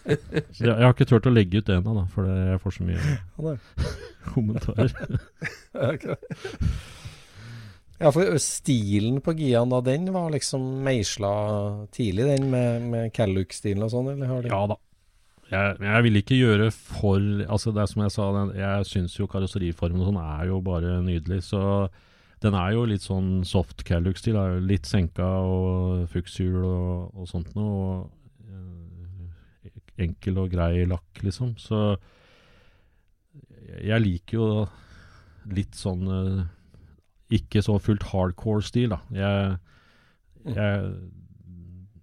[0.56, 3.52] jeg har ikke turt å legge ut det ennå, for jeg får så mye Ja,
[4.32, 4.94] kommentarer.
[7.96, 11.30] Ja, for stilen på Gian da, den var liksom meisla
[11.96, 14.76] tidlig, den med, med Calluck-stilen og sånn, eller Ja da.
[15.46, 18.24] Jeg, jeg vil ikke gjøre for Altså Det er som jeg sa,
[18.58, 21.44] jeg syns jo karosseriformen og sånn er jo bare nydelig.
[21.46, 21.60] Så
[22.42, 24.36] den er jo litt sånn soft Calluck-stil.
[24.36, 27.78] er jo Litt senka og fukshjul og, og sånt noe.
[27.86, 28.10] Og,
[28.50, 29.76] eh,
[30.06, 31.54] enkel og grei lakk, liksom.
[31.62, 31.80] Så
[33.80, 34.50] jeg, liker jo
[35.56, 36.44] litt sånn eh,
[37.30, 38.98] Ikke så fullt hardcore-stil, da.
[39.10, 39.56] Jeg,
[40.54, 40.94] jeg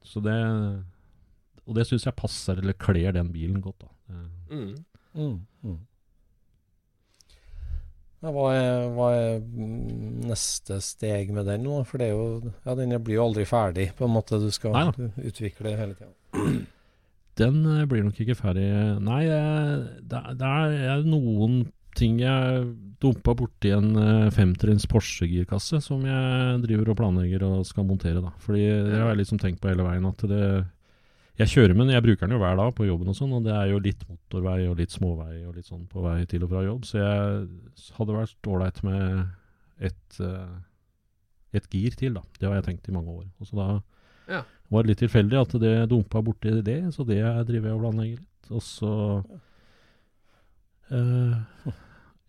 [0.03, 0.35] Så det
[1.63, 3.85] og det syns jeg passer eller kler den bilen godt.
[3.85, 4.15] da.
[4.51, 4.73] Mm.
[5.15, 5.77] Mm, mm.
[8.23, 9.39] Ja, hva, er, hva er
[10.27, 11.81] neste steg med den nå?
[11.87, 14.39] For det er jo Ja, den blir jo aldri ferdig, på en måte.
[14.39, 16.11] Du skal Nei utvikle hele tida.
[17.39, 18.67] Den eh, blir nok ikke ferdig
[19.03, 20.51] Nei, eh, det, er- det
[20.93, 21.63] er noen
[21.95, 22.65] ting jeg
[23.03, 28.21] dumpa borti en eh, femtrinns Porsche-girkasse som jeg driver og planlegger og skal montere.
[28.23, 28.31] da.
[28.39, 30.05] Fordi det har jeg liksom tenkt på hele veien.
[30.07, 30.65] at det
[31.37, 33.43] Jeg kjører med den, jeg bruker den jo hver dag på jobben og sånn, og
[33.43, 36.49] det er jo litt motorvei og litt småvei og litt sånn på vei til og
[36.51, 36.83] fra jobb.
[36.85, 37.47] Så jeg
[37.97, 39.29] hadde vært ålreit med
[39.81, 40.53] et, eh,
[41.57, 42.21] et gir til, da.
[42.39, 43.25] Det har jeg tenkt i mange år.
[43.41, 43.81] Og så da
[44.29, 44.43] Ja.
[44.71, 48.19] var det litt tilfeldig at det dumpa borti det, så det driver jeg og planlegger
[48.21, 48.51] litt.
[48.51, 49.25] Og så
[50.93, 51.73] eh,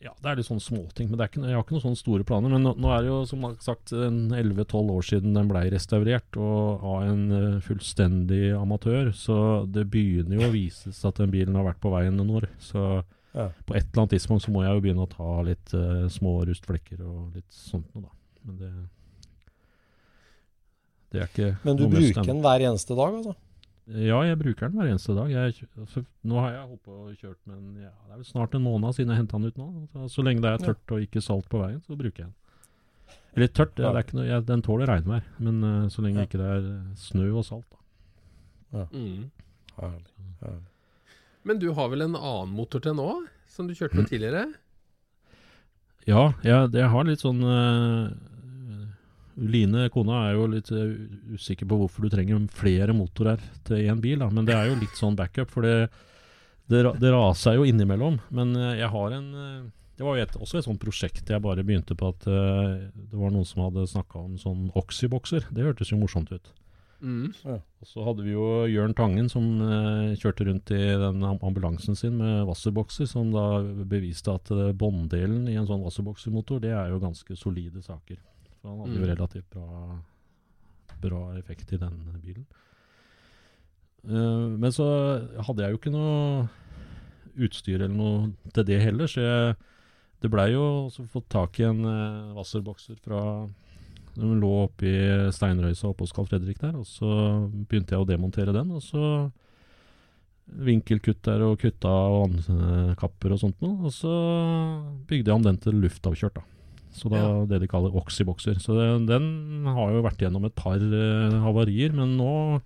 [0.05, 1.09] Ja, det er litt sånne småting.
[1.09, 2.53] Men det er ikke, jeg har ikke noen sånne store planer.
[2.53, 6.37] Men nå, nå er det jo som sagt en 11-12 år siden den blei restaurert,
[6.37, 9.13] og av en eh, fullstendig amatør.
[9.17, 9.37] Så
[9.73, 12.49] det begynner jo å vises at den bilen har vært på veien noen år.
[12.61, 13.03] Så
[13.35, 13.49] Ja.
[13.67, 16.37] på et eller annet tidspunkt så må jeg jo begynne å ta litt uh, små
[16.47, 18.13] rustflekker og litt sånt noe, da.
[18.45, 18.69] Men det
[21.15, 23.35] Det er ikke Men du bruker den hver eneste dag, altså?
[23.85, 25.29] Ja, jeg bruker den hver eneste dag.
[25.29, 28.29] Jeg, altså, nå har jeg holdt på og kjørt med den ja, Det er vel
[28.31, 29.67] snart en måned siden jeg henta den ut nå.
[29.93, 32.39] Så, så lenge det er tørt og ikke salt på veien, så bruker jeg den.
[33.35, 35.25] Eller tørt, ja, det er ikke noe, jeg, den tåler regnvær.
[35.43, 36.29] Men uh, så lenge Ja.
[36.31, 37.67] ikke det er snø og salt,
[38.73, 38.87] da.
[38.95, 39.29] Mm.
[39.77, 40.13] Herlig.
[40.41, 40.69] herlig.
[41.45, 43.09] Men du har vel en annen motor til nå,
[43.53, 44.47] som du kjørte med tidligere?
[46.09, 48.15] Ja, jeg, jeg har litt sånn eh,
[49.37, 50.83] Line, kona, er jo litt uh,
[51.35, 54.21] usikker på hvorfor du trenger flere motorer til én bil.
[54.23, 54.31] Da.
[54.33, 55.89] Men det er jo litt sånn backup, for det,
[56.71, 58.21] det, det raser jo innimellom.
[58.35, 61.43] Men uh, jeg har en uh, Det var jo et, også et sånt prosjekt jeg
[61.43, 65.47] bare begynte på at det var noen som hadde snakka om sånn oxybokser.
[65.55, 66.51] Det hørtes jo morsomt ut.
[67.05, 67.33] Mm.
[67.45, 67.59] Ja.
[67.83, 72.17] Og så hadde vi jo Jørn Tangen som eh, kjørte rundt i den ambulansen sin
[72.21, 73.61] med Wasserbokser, som da
[73.91, 78.21] beviste at eh, bånddelen i en sånn Wasserbokser-motor, det er jo ganske solide saker.
[78.65, 79.11] For han hadde jo Mm.
[79.13, 79.99] relativt bra,
[81.05, 82.47] bra effekt i den bilen.
[84.05, 84.87] Uh, men så
[85.45, 86.49] hadde jeg jo ikke noe
[87.45, 89.57] utstyr eller noe til det heller, så jeg,
[90.23, 93.21] det blei jo også fått tak i en uh, Wasserbokser fra
[94.15, 94.99] de lå oppe i
[95.35, 97.11] steinrøysa oppe hos Carl Fredrik der, og så
[97.51, 99.31] begynte jeg å demontere den, og så
[100.47, 104.15] vinkelkutter og kutta og vannskapper og sånt noe, og så
[105.09, 106.45] bygde jeg om den til luftavkjørt da.
[106.95, 107.45] Så da Ja.
[107.51, 108.55] det de kaller oxybokser.
[108.63, 112.61] Så det, den har jo vært gjennom et par uh, havarier, men nå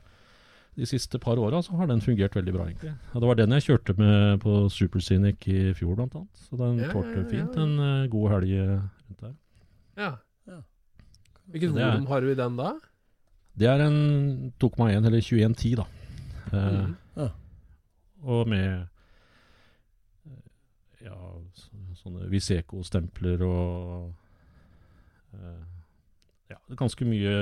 [0.78, 2.92] de siste par åra så har den fungert veldig bra, egentlig.
[2.92, 6.42] Ja, det var den jeg kjørte med på Superscenic i fjor, blant annet.
[6.44, 8.76] Så den Ja, tålte ja, ja, fint en uh, god helg eh,
[9.08, 9.34] rundt der.
[9.98, 10.10] Ja.
[10.46, 10.60] Ja.
[11.50, 12.74] Hvilket er- volum har du i den da?
[13.58, 15.86] Det er en tok meg en, eller 2110, da.
[16.52, 16.86] Eh,
[17.18, 17.30] Mhm.
[18.28, 18.86] Og med
[21.04, 21.14] ja,
[21.54, 21.67] så-
[21.99, 24.12] sånne Viseco-stempler og
[25.34, 25.64] uh,
[26.49, 27.34] Ja, det er ganske mye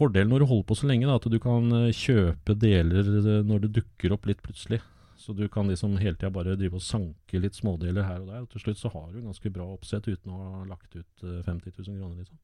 [0.00, 3.42] Fordelen når du holder på så lenge, da, at du kan eh, kjøpe deler eh,
[3.44, 4.78] når det dukker opp litt plutselig.
[5.20, 8.46] Så du kan liksom hele tida bare drive og sanke litt smådeler her og der.
[8.46, 11.42] Og til slutt så har du ganske bra oppsett uten å ha lagt ut eh,
[11.44, 12.40] 50 000 kroner, liksom.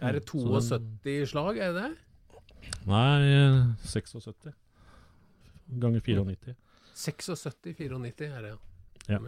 [0.00, 1.92] Er det 72 den- 72 slag, er det det?
[2.88, 4.54] Nei, eh, 76
[5.84, 6.56] ganger 94.
[6.94, 9.18] 76-94 er det, ja.
[9.18, 9.20] ja.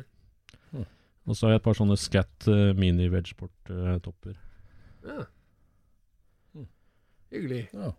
[1.27, 4.37] Og så har jeg et par sånne Scat uh, mini vegsport-topper.
[5.07, 5.25] ja.
[6.55, 6.69] Mm.
[7.35, 7.63] Hyggelig.
[7.75, 7.93] Ja.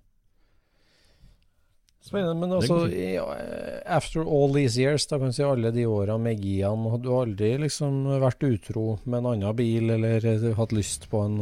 [2.08, 2.36] Spennende.
[2.40, 6.18] Men altså, i, eh, after all these years, da kan du si alle de åra
[6.18, 10.76] med Gian, har du aldri liksom vært utro med en annen bil, eller eh, hatt
[10.76, 11.40] lyst på en,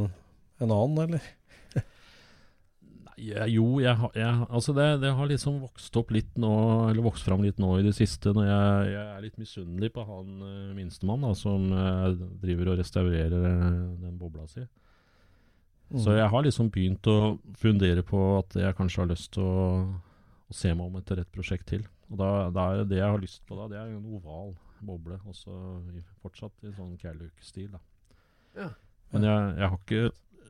[0.57, 1.27] en annen, eller?
[3.17, 6.49] Jeg- jo, jeg, jeg, altså det, det har liksom vokst opp litt nå,
[6.89, 10.03] eller vokst fram litt nå i det siste, når jeg, jeg er litt misunnelig på
[10.03, 12.09] han uh, minstemann da, som uh,
[12.43, 14.65] driver og restaurerer uh, den bobla si.
[15.95, 19.65] Så jeg har liksom begynt å fundere på at jeg kanskje har lyst til å,
[20.49, 21.85] å se meg om etter et prosjekt til.
[22.09, 24.55] Og da, da er det jeg har lyst på da, det er en oval
[24.85, 25.53] boble, også
[25.95, 27.69] i, fortsatt i sånn Calluc-stil.
[27.77, 27.79] da.
[28.57, 28.67] Ja.
[29.13, 30.03] Men jeg, jeg har ikke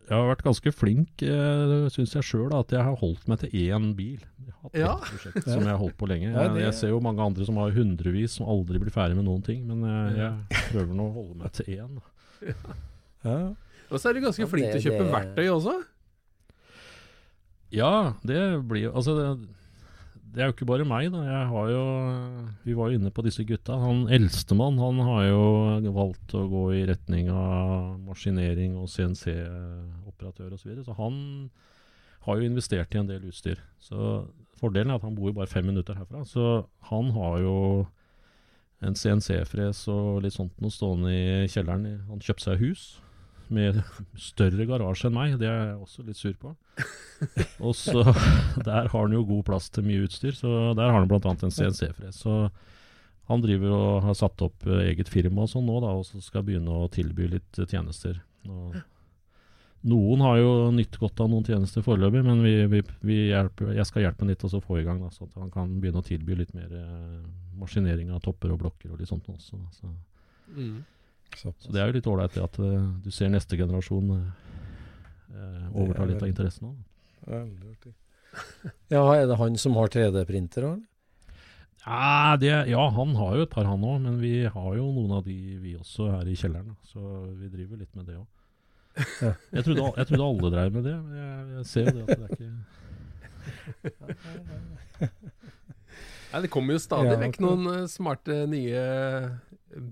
[0.05, 3.49] Jeg har vært ganske flink, uh, syns jeg sjøl, at jeg har holdt meg til
[3.65, 4.19] én bil.
[4.45, 4.91] Jeg har hatt Ja.
[4.99, 6.29] ett prosjekt som jeg har holdt på lenge.
[6.29, 9.41] Jeg, jeg ser jo mange andre som har hundrevis, som aldri blir ferdig med noen
[9.45, 9.63] ting.
[9.65, 10.19] Men jeg,
[10.53, 11.97] jeg prøver nå å holde meg til én.
[13.25, 13.39] Ja.
[13.89, 15.75] Og så er du ganske flink til å kjøpe verktøy også.
[17.73, 18.39] Ja, det
[18.69, 19.25] blir jo Altså, det,
[20.35, 21.21] det er jo ikke bare meg, da.
[21.23, 21.83] Jeg har jo
[22.65, 23.77] Vi var jo inne på disse gutta.
[23.79, 30.59] Han eldstemann, han har jo valgt å gå i retning av maskinering og CNC-operatør osv.
[30.59, 31.15] Så, videre, så han
[32.27, 33.61] har jo investert i en del utstyr.
[33.79, 34.25] Så
[34.59, 36.25] fordelen er at han bor jo bare fem minutter herfra.
[36.27, 37.57] Så han har jo
[38.83, 42.03] en CNC-fres og litt sånt noe stående i kjelleren.
[42.09, 42.87] Han kjøpte seg hus
[43.53, 43.81] med
[44.19, 46.53] større garasje enn meg, det er jeg også litt sur på.
[47.65, 48.03] Og så
[48.65, 51.21] Der har han jo god plass til mye utstyr, så der har han bl.a.
[51.33, 52.23] en CNC-fres.
[52.25, 52.49] Så
[53.29, 56.21] han driver og har satt opp eh, eget firma og sånn nå, da, og så
[56.21, 58.19] skal begynne å tilby litt eh, tjenester.
[58.45, 58.75] Og
[59.89, 63.89] noen har jo nytt godt av noen tjenester foreløpig, men vi, vi, vi hjelper, jeg
[63.89, 66.01] skal hjelpe ham litt og så få i gang, da, så at han kan begynne
[66.01, 67.23] å tilby litt mer eh,
[67.57, 69.61] maskinering av topper og blokker og litt sånt også.
[69.77, 69.91] Så.
[70.53, 70.83] Mm.
[71.35, 74.27] Så, det er jo litt ålreit at eh, du ser neste generasjon eh,
[75.35, 76.77] eh, overta litt av interessen òg.
[77.27, 77.93] Veldig artig.
[78.91, 80.79] Ja, er det han som har 3D-printer òg?
[81.85, 83.97] Ja, det- ja, han har jo et par, han òg.
[84.03, 86.75] Men vi har jo noen av de, vi også, her i kjelleren.
[86.89, 86.99] Så
[87.39, 88.27] vi driver litt med det òg.
[88.95, 90.95] Jeg, jeg trodde alle dreiv med det.
[91.03, 92.51] Men jeg, jeg ser jo det at det er ikke
[96.35, 98.81] Nei, det kommer jo stadig Ja, vekk noen smarte nye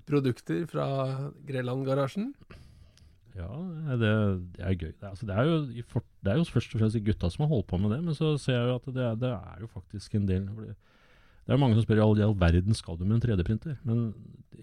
[0.08, 0.86] produkter fra
[1.48, 2.32] Greland-garasjen.
[3.34, 3.50] Ja,
[3.98, 4.12] det,
[4.54, 4.92] det er gøy.
[4.94, 7.68] Det altså, det, er jo, det er jo først og fremst gutta som har holdt
[7.72, 10.28] på med det, men så ser jeg jo at det det er jo faktisk en
[10.30, 13.76] del Det er mange som spør i all, all verden skal du med en 3D-printer,
[13.84, 14.14] men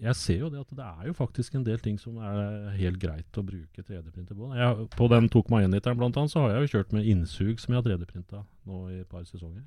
[0.01, 2.97] jeg ser jo det at det er jo faktisk en del ting som er helt
[2.99, 4.49] greit å bruke 3D-printer på.
[4.55, 7.61] Jeg, på den tok meg igjen-literen blant annet, så har jeg jo kjørt med innsug
[7.61, 9.61] som jeg har 3D-printa nå i et par sesonger.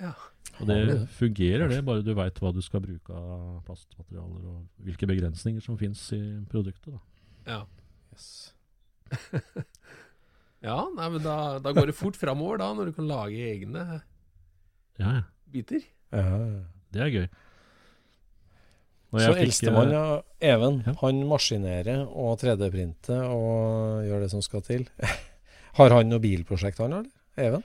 [0.00, 0.12] Ja.
[0.60, 5.06] Og det fungerer det, bare du veit hva du skal bruke av plastmaterialer og hvilke
[5.08, 6.20] begrensninger som fins i
[6.52, 6.92] produktet.
[6.92, 7.00] da.
[7.46, 7.62] Ja.
[8.12, 8.52] Yes.
[10.62, 13.80] Ja, nei, men da, da går det fort framover, da, når du kan lage egne
[15.00, 15.22] Ja, ja.
[15.50, 15.82] biter.
[16.14, 16.36] Ja.
[16.94, 17.24] Det er gøy.
[19.10, 20.20] Når Så eldstemann, eh, ja,
[20.54, 20.94] Even, Ja.
[21.02, 24.86] han maskinerer og 3D-printer og gjør det som skal til.
[25.80, 27.10] Har han noe bilprosjekt, han, eller?
[27.36, 27.64] Even?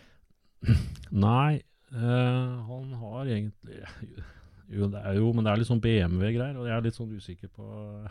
[1.12, 1.62] Nei,
[1.94, 3.80] eh, han har egentlig
[4.78, 7.14] jo det, er jo, men det er litt sånn BMW-greier, og jeg er litt sånn
[7.16, 7.68] usikker på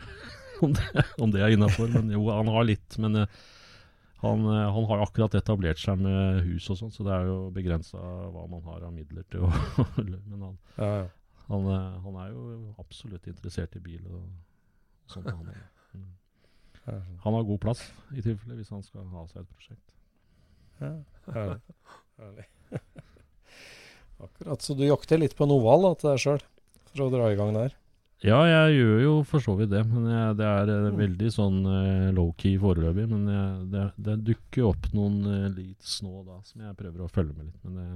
[0.65, 1.91] om det, om det er innafor.
[1.93, 2.97] Men jo, han har litt.
[3.03, 3.37] Men uh,
[4.23, 7.37] han, uh, han har akkurat etablert seg med hus og sånn, så det er jo
[7.53, 9.51] begrensa hva man har av midler til å
[10.31, 11.07] Men han, Ja, ja.
[11.51, 11.69] han,
[12.05, 12.47] han er jo
[12.81, 14.23] absolutt interessert i bil og
[15.13, 15.29] sånt.
[15.29, 15.51] Han,
[15.93, 16.09] mm.
[17.21, 17.83] Han har god plass,
[18.15, 19.93] i tilfelle, hvis han skal ha seg et prosjekt.
[20.81, 20.95] ja.
[21.27, 21.61] Herlig.
[22.17, 22.49] Herlig.
[24.23, 24.63] Akkurat.
[24.63, 26.45] Så du jakter litt på en oval da, til deg sjøl,
[26.91, 27.75] for å dra i gang der?
[28.25, 30.95] Ja, jeg gjør jo for så vidt det, men jeg, det er mm.
[30.97, 33.05] veldig sånn uh, low-key foreløpig.
[33.11, 37.11] Men jeg, det, det dukker opp noen uh, leads nå da, som jeg prøver å
[37.13, 37.59] følge med litt.
[37.67, 37.89] Men det,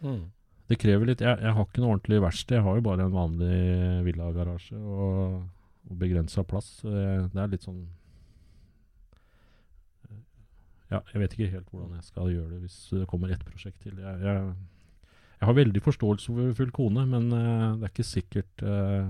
[0.00, 0.30] Mm.
[0.70, 2.56] det krever litt jeg, jeg har ikke noe ordentlig verksted.
[2.56, 3.56] Jeg har jo bare en vanlig
[4.06, 5.40] villagarasje og,
[5.90, 6.70] og begrensa plass.
[6.80, 7.82] Så jeg, det er litt sånn
[10.90, 13.78] Ja, jeg vet ikke helt hvordan jeg skal gjøre det hvis det kommer ett prosjekt
[13.84, 14.00] til.
[14.02, 14.54] Jeg, jeg,
[15.40, 19.08] jeg har veldig forståelsesfull kone, men uh, det er ikke sikkert uh,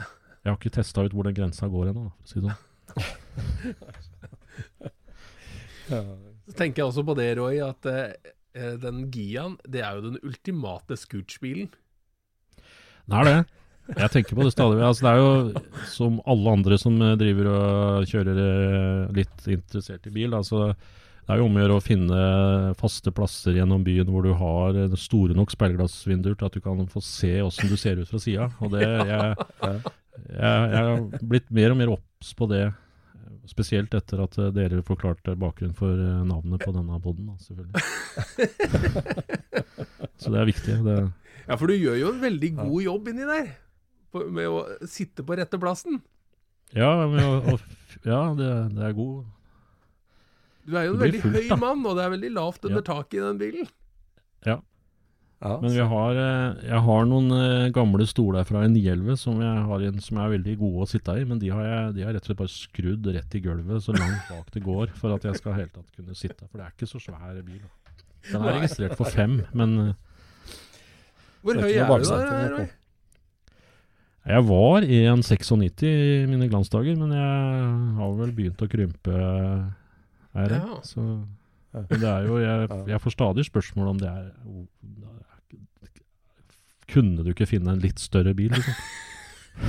[0.00, 2.60] Jeg har ikke testa ut hvor den grensa går ennå, for å si det sånn.
[6.48, 8.14] Så tenker jeg også på det, Roy, at eh,
[8.80, 11.68] den Giaen, det er jo den ultimate Scooch-bilen.
[13.04, 13.36] Det er det.
[13.92, 14.80] Jeg tenker på det stadig.
[14.80, 15.30] Altså, det er jo
[15.92, 18.40] som alle andre som driver og kjører
[19.14, 20.34] litt interessert i bil.
[20.38, 20.72] Altså,
[21.22, 22.20] det er jo om å gjøre å finne
[22.80, 26.80] faste plasser gjennom byen hvor du har eh, store nok speilglassvinduer til at du kan
[26.90, 28.48] få se åssen du ser ut fra sida.
[28.58, 29.76] Og det jeg, jeg,
[30.34, 32.64] jeg har blitt mer og mer obs på det.
[33.46, 37.84] Spesielt etter at eh, dere forklarte bakgrunnen for eh, navnet på denne poden, selvfølgelig.
[40.22, 40.78] Så det er viktig.
[40.88, 40.96] Det,
[41.46, 43.52] Ja, for du gjør jo en veldig god jobb inni der.
[44.26, 46.02] Med å sitte på rette plassen.
[46.74, 46.90] ja,
[47.52, 47.62] og,
[48.08, 49.22] ja det, det er god
[50.66, 51.56] Du er jo en veldig fullt, høy da.
[51.58, 52.86] mann, og det er veldig lavt under Ja.
[52.94, 53.68] taket i den bilen.
[54.46, 54.60] Ja.
[55.42, 59.40] Ja, Men vi har, eh, jeg har noen eh, gamle stoler fra en 911 som,
[59.42, 62.04] jeg har en, som er veldig gode å sitte i, men de har jeg de
[62.06, 65.16] har rett og slett bare skrudd rett i gulvet så langt bak det går, for
[65.16, 66.46] at jeg skal helt tatt kunne sitte.
[66.46, 67.58] For det er ikke så svær bil.
[68.30, 69.92] Den er registrert for fem, men eh,
[71.42, 72.70] Hvor Det er høy er du der,
[74.30, 78.68] Jeg var i jeg var 1,96 i mine glansdager, men jeg har vel begynt å
[78.70, 79.16] krympe,
[80.34, 80.68] er jeg redd.
[80.68, 80.80] Ja.
[80.86, 81.00] Så
[81.72, 84.26] men det er jo jeg, jeg får stadig spørsmål om det er
[86.92, 88.76] Kunne du ikke finne en litt større bil, liksom?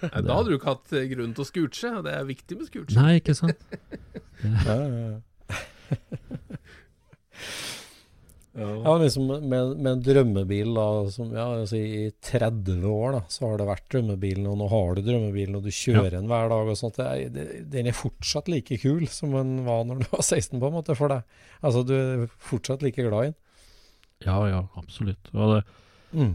[0.00, 2.66] Nei, da hadde du ikke hatt grunn til å scooche, og det er viktig med
[2.68, 2.96] scooche.
[2.96, 3.60] Nei, ikke sant?
[4.44, 5.18] Ja, ja, ja.
[8.58, 10.84] Ja, liksom med, med en drømmebil da,
[11.14, 14.96] som, ja, altså i 30 år da, så har det vært drømmebilen, og nå har
[14.98, 16.98] du drømmebilen, og du kjører den hver dag og sånt.
[16.98, 20.66] Det det, den er fortsatt like kul som den var når du var 16 på
[20.66, 21.38] en måte for deg.
[21.62, 23.38] Altså, du er fortsatt like glad i den.
[24.26, 25.30] Ja, ja, absolutt.
[25.34, 25.62] Og det,
[26.10, 26.32] Mm.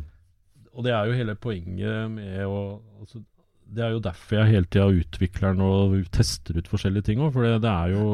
[0.72, 3.20] og det er jo hele poenget med å altså,
[3.68, 7.34] Det er jo derfor jeg hele tida utvikler den og tester ut forskjellige ting òg.
[7.36, 8.05] For det, det er jo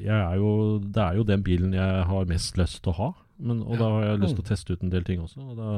[0.00, 0.50] jeg er jo,
[0.82, 3.08] det er jo den bilen jeg har mest lyst til å ha.
[3.38, 5.40] Men, og da har jeg lyst til å teste ut en del ting også.
[5.44, 5.70] Og da,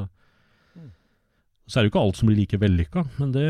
[1.69, 3.47] så er det jo ikke alt som blir like vellykka, men det,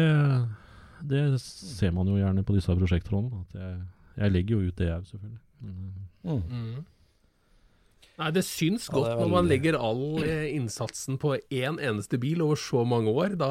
[1.11, 3.43] det ser man jo gjerne på disse prosjektrådene.
[3.47, 3.75] At jeg,
[4.23, 5.43] jeg legger jo ut det, jeg, selvfølgelig.
[5.65, 6.41] Men, Mm.
[6.51, 6.81] Mm.
[8.19, 11.79] Nei, det syns Ja, godt det er når man legger all eh, innsatsen på én
[11.79, 13.37] eneste bil over så mange år.
[13.39, 13.51] Da,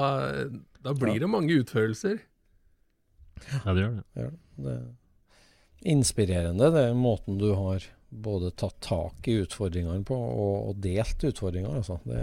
[0.84, 1.22] da blir Ja.
[1.24, 2.20] det mange utførelser.
[3.64, 4.04] ja, det gjør det.
[4.14, 4.76] det, gjør det
[5.86, 11.24] inspirerende, det er måten du har både tatt tak i utfordringene på og, og delt
[11.28, 11.76] utfordringer.
[11.82, 12.00] Altså.
[12.08, 12.22] Det,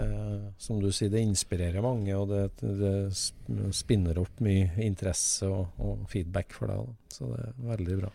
[0.61, 6.07] som du sier, det inspirerer mange, og det, det spinner opp mye interesse og, og
[6.11, 6.81] feedback for deg.
[6.81, 7.15] Da.
[7.17, 8.11] Så det er veldig bra.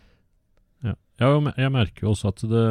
[0.91, 1.33] Ja, ja
[1.63, 2.67] jeg merker jo også at det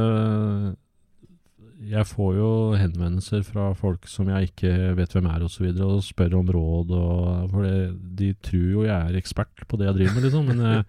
[1.93, 5.63] Jeg får jo henvendelser fra folk som jeg ikke vet hvem er osv., og, så
[5.63, 6.91] videre, og spør om råd.
[6.91, 7.79] Og, for det,
[8.19, 10.51] de tror jo jeg er ekspert på det jeg driver med, liksom.
[10.51, 10.83] Men eh,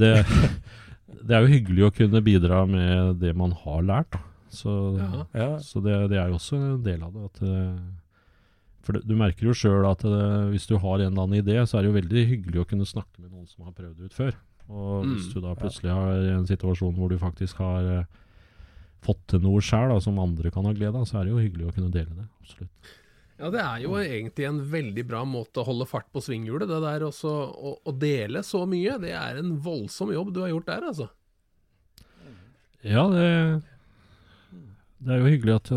[0.00, 0.14] det,
[1.06, 4.18] det er jo hyggelig å kunne bidra med det man har lært.
[4.50, 5.24] Så, Ja.
[5.34, 7.24] Ja, så det, det er jo også en del av det.
[7.30, 7.78] At, eh,
[8.86, 11.56] for det, du merker jo sjøl at det, hvis du har en eller annen idé,
[11.66, 14.10] så er det jo veldig hyggelig å kunne snakke med noen som har prøvd det
[14.10, 14.34] ut før.
[14.68, 15.32] Og hvis Mm.
[15.34, 18.04] du da plutselig har en situasjon hvor du faktisk har eh,
[19.02, 21.68] fått til noe sjøl som andre kan ha glede av, så er det jo hyggelig
[21.68, 22.26] å kunne dele det.
[22.42, 22.70] Absolutt.
[23.36, 26.70] Ja, det er jo egentlig en veldig bra måte å holde fart på svinghjulet.
[26.70, 30.54] Det der også å, å dele så mye, det er en voldsom jobb du har
[30.54, 31.10] gjort der, altså.
[32.86, 33.26] Ja, det,
[35.04, 35.72] det er jo hyggelig at,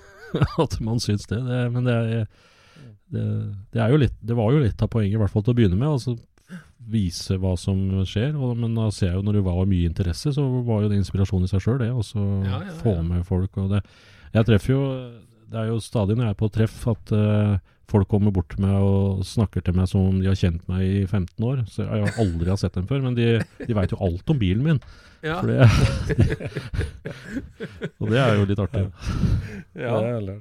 [0.64, 2.24] at man syns det, det men det er,
[3.12, 3.26] det,
[3.74, 5.58] det er jo litt Det var jo litt av poenget, i hvert fall til å
[5.60, 5.92] begynne med.
[5.92, 6.16] Altså
[6.86, 8.34] vise hva som skjer.
[8.38, 11.00] Og, men da ser jeg jo når det var mye interesse, så var jo det
[11.00, 11.92] inspirasjon i seg sjøl, det.
[11.94, 13.56] Og så Ja, ja, få med folk.
[13.62, 13.82] Og det,
[14.34, 14.82] jeg treffer jo
[15.50, 17.56] Det er jo stadig når jeg er på treff at uh,
[17.90, 20.82] folk kommer bort til meg og snakker til meg som om de har kjent meg
[20.82, 21.62] i 15 år.
[21.70, 23.28] Så jeg har aldri har sett dem før, men de,
[23.62, 24.82] de veit jo alt om bilen min.
[25.24, 25.58] Ja, det,
[28.00, 28.84] og det er jo litt artig.
[29.74, 29.96] Ja.
[29.96, 30.36] Det er artig.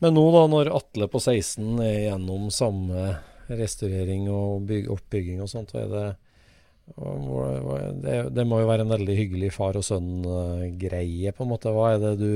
[0.00, 3.10] Men nå da, når Atle på 16 er gjennom samme
[3.50, 6.06] restaurering og bygg, oppbygging og sånt, er det
[6.90, 11.70] det, det må jo være en veldig hyggelig far og sønn-greie, på en måte.
[11.74, 12.30] Hva er det du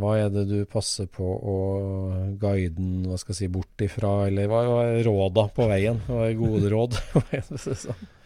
[0.00, 1.56] hva er det du passer på å
[2.40, 6.00] guide den hva skal jeg si, bort ifra, eller hva er råda på veien?
[6.08, 6.96] Hva er gode råd?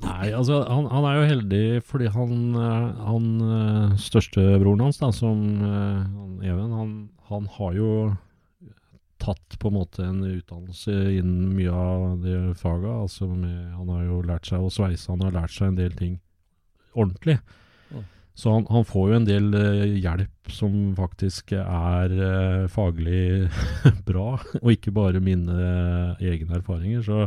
[0.00, 5.10] Nei, altså han, han er jo heldig fordi han, eh, han eh, størstebroren hans, da,
[5.14, 6.92] som eh, han Even, han,
[7.28, 7.88] han har jo
[9.20, 12.88] tatt på en måte en utdannelse innen mye av det faget.
[12.88, 16.14] Altså han har jo lært seg å sveise, han har lært seg en del ting
[16.94, 17.36] ordentlig.
[18.40, 23.50] Så han, han får jo en del eh, hjelp som faktisk er eh, faglig
[24.08, 27.04] bra, og ikke bare mine eh, egne erfaringer.
[27.04, 27.26] Så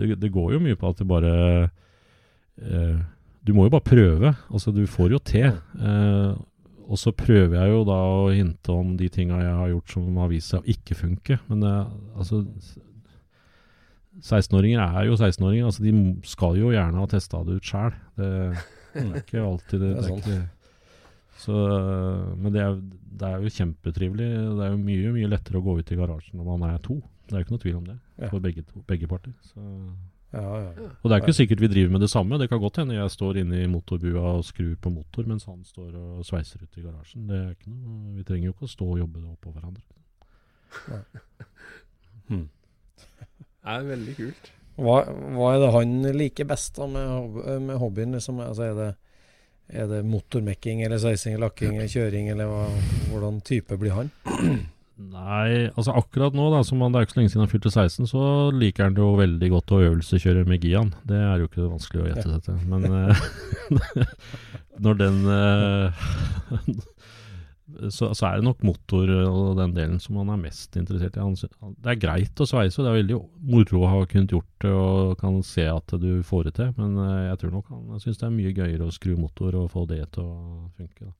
[0.00, 1.34] det, det går jo mye på at det bare
[3.42, 4.32] Du må jo bare prøve.
[4.48, 5.52] Altså, du får jo til.
[6.86, 10.20] Og så prøver jeg jo da å hinte om de tinga jeg har gjort som
[10.20, 11.38] har vist seg å ikke funke.
[11.50, 12.44] Men altså
[14.20, 15.68] 16-åringer er jo 16-åringer.
[15.68, 15.92] Altså, de
[16.28, 17.98] skal jo gjerne ha testa det ut sjæl.
[18.92, 19.92] Det, er ikke alltid det.
[19.96, 20.50] Det er det er ikke,
[21.42, 22.76] så, øh, men det er,
[23.18, 24.28] det er jo kjempetrivelig.
[24.58, 27.00] Det er jo mye mye lettere å gå ut i garasjen når man er to.
[27.26, 28.28] Det er jo ikke noe tvil om det Ja.
[28.28, 29.32] for begge, to, begge parter.
[29.48, 29.60] Så.
[30.32, 30.70] Ja, ja.
[31.02, 32.38] Og det er ikke sikkert vi driver med det samme.
[32.38, 35.64] Det kan godt hende jeg står inne i motorbua og skrur på motor, mens han
[35.64, 37.26] står og sveiser ut i garasjen.
[37.28, 39.82] Det er ikke noe, vi trenger jo ikke å stå og jobbe oppå hverandre.
[42.32, 44.52] det er veldig kult.
[44.80, 44.98] Hva,
[45.36, 48.14] hva er det han liker best da med, med hobbyen?
[48.16, 48.40] Liksom?
[48.44, 48.90] Altså, er, det,
[49.82, 52.68] er det motormekking eller sveising, lakking eller kjøring, eller hva,
[53.10, 54.14] hvordan type blir han?
[55.02, 57.72] Nei, altså akkurat nå, da, som han, det er ikke så lenge siden han fylte
[57.72, 60.92] 16, så liker han det jo veldig godt å øvelseskjøre med Gian.
[61.08, 62.60] Det er jo ikke vanskelig å gjette til.
[62.70, 63.22] Men eh,
[64.84, 66.04] når den eh,
[67.90, 71.24] så, så er det nok motor og den delen som han er mest interessert i.
[71.82, 73.18] Det er greit å sveise, det er veldig
[73.52, 76.70] moro å ha kunnet gjort det og kan se at du får det til.
[76.78, 79.70] Men eh, jeg tror nok han syns det er mye gøyere å skru motor og
[79.72, 81.10] få det til å funke.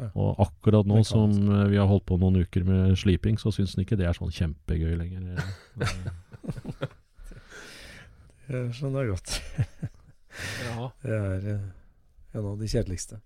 [0.00, 0.08] Ja.
[0.16, 3.76] Og akkurat nå som eh, vi har holdt på noen uker med sliping, så syns
[3.76, 5.36] han ikke det er sånn kjempegøy lenger.
[8.50, 9.36] Eh, Jeg skjønner godt.
[10.66, 10.88] Ja.
[11.04, 11.44] Det er
[12.34, 13.20] en av de kjedeligste.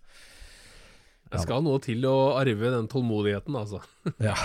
[1.33, 3.83] Det skal noe til å arve den tålmodigheten, altså.
[4.23, 4.37] Ja,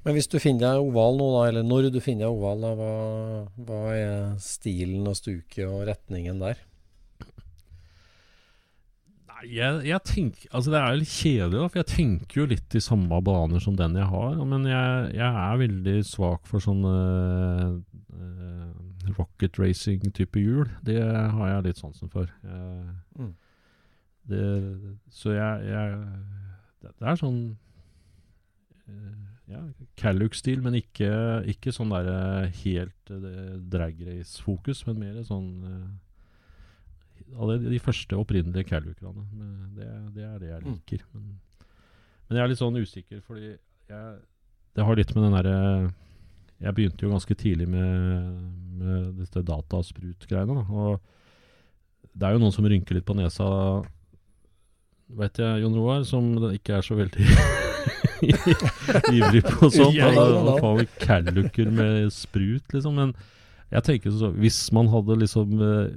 [0.00, 2.70] Men hvis du finner deg oval nå, da, eller når du finner deg oval, da,
[2.78, 2.92] hva,
[3.68, 6.62] hva er stilen og stuket og retningen der?
[9.28, 12.78] Nei, jeg, jeg tenker Altså, det er litt kjedelig, da, for jeg tenker jo litt
[12.80, 14.40] i samme baner som den jeg har.
[14.48, 16.96] Men jeg, jeg er veldig svak for sånne
[18.16, 18.69] eh,
[19.18, 20.68] rocket racing-type hjul.
[20.86, 22.30] Det har jeg litt sansen for.
[22.44, 23.34] Jeg, Mm.
[24.28, 24.44] det,
[25.10, 25.96] så jeg, jeg
[26.82, 27.40] det, det er sånn
[28.88, 29.16] eh,
[29.50, 29.62] ja,
[29.98, 31.10] Calluck-stil, men ikke,
[31.50, 38.68] ikke sånn der eh, helt uh, drag race-fokus, men mer sånn eh, de, første opprinnelige
[38.70, 39.24] Calluc-ene.
[39.76, 40.72] Det, det er det jeg Mm.
[40.76, 41.04] liker.
[41.14, 41.40] Men,
[42.28, 43.50] men jeg er litt sånn usikker, fordi
[43.90, 44.18] jeg,
[44.76, 45.58] det har litt med den derre
[46.60, 48.34] Jeg begynte jo ganske tidlig med,
[48.80, 50.58] med dette datasprut-greiene.
[50.58, 51.00] da, Og
[52.12, 53.46] det er jo noen som rynker litt på nesa,
[55.20, 57.26] vet jeg, Jon Roar, som ikke er så veldig
[59.16, 59.96] ivrig på sånt.
[59.98, 62.98] Ja, da ja, vi Faen, med sprut, liksom.
[62.98, 63.14] Men
[63.70, 65.92] jeg tenker så Hvis man hadde liksom eh,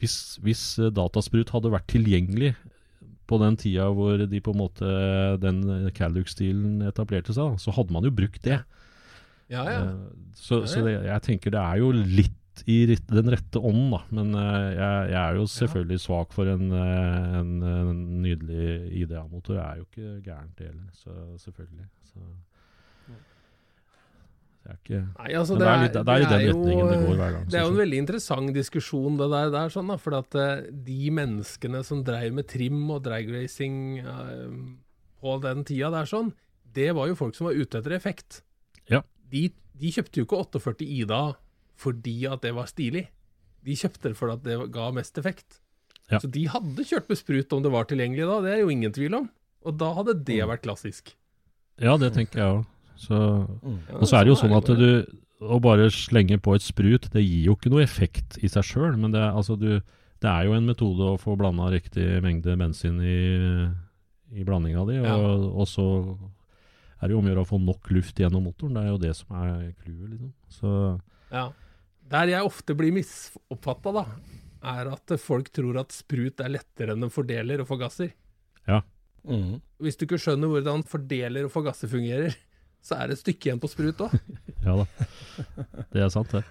[0.00, 0.62] Hvis, hvis
[0.96, 2.54] datasprut hadde vært tilgjengelig
[3.26, 4.88] på den tida hvor de på en måte
[5.42, 8.60] den Calluck-stilen etablerte seg, så hadde man jo brukt det.
[9.52, 9.80] Ja, ja.
[9.84, 12.32] Eh, Så, så det, jeg tenker det er jo litt
[12.66, 14.00] i den rette ånden, da.
[14.16, 19.54] Men eh, jeg, jeg er jo selvfølgelig svak for en, eh, en, en nydelig IDA-motor.
[19.58, 20.90] Det er jo ikke gærent, det heller.
[20.96, 21.86] Så selvfølgelig.
[22.10, 22.24] Så.
[24.66, 26.96] Det er ikke Nei, altså, det er litt- det er i den jo- retningen det
[27.06, 29.96] går hver gang, Det er jo en veldig interessant diskusjon, det der, der sånn da,
[29.96, 30.30] for at
[30.88, 34.50] de menneskene som dreiv med trim og dragracing uh,
[35.22, 36.32] på den tida der sånn,
[36.74, 38.40] det var jo folk som var ute etter effekt.
[38.90, 39.02] Ja.
[39.30, 39.50] De,
[39.80, 41.22] de kjøpte jo ikke 48 Ida
[41.76, 43.06] fordi at det var stilig.
[43.66, 45.58] De kjøpte det fordi at det ga mest effekt.
[46.10, 46.20] Ja.
[46.22, 48.92] Så de hadde kjørt med sprut om det var tilgjengelig da, det er jo ingen
[48.94, 49.28] tvil om.
[49.66, 50.48] Og da hadde det Mm.
[50.52, 51.14] vært klassisk.
[51.82, 52.66] Ja, det tenker jeg òg.
[52.96, 53.16] Så
[53.92, 55.04] Og så er det jo sånn at du
[55.42, 58.96] å bare slenge på et sprut, det gir jo ikke noe effekt i seg sjøl,
[58.96, 59.80] men det, er- altså du,
[60.22, 63.68] det er jo en metode å få blanda riktig mengde bensin i,
[64.32, 65.16] i blandinga di, og, Ja.
[65.52, 66.16] og så
[66.96, 68.76] er det jo om å gjøre å få nok luft gjennom motoren.
[68.76, 70.32] Det er jo det som er clouet, liksom.
[70.48, 70.72] Så
[71.32, 71.52] Ja.
[72.06, 74.04] Der jeg ofte blir misoppfatta, da,
[74.62, 78.12] er at folk tror at sprut er lettere enn en fordeler og forgasser.
[79.26, 79.58] Mm.
[79.82, 82.36] Hvis du ikke skjønner hvordan fordeler og forgasser fungerer,
[82.84, 84.14] så er det et stykke igjen på sprut òg.
[84.66, 84.86] ja da.
[85.90, 86.44] Det er sant, det.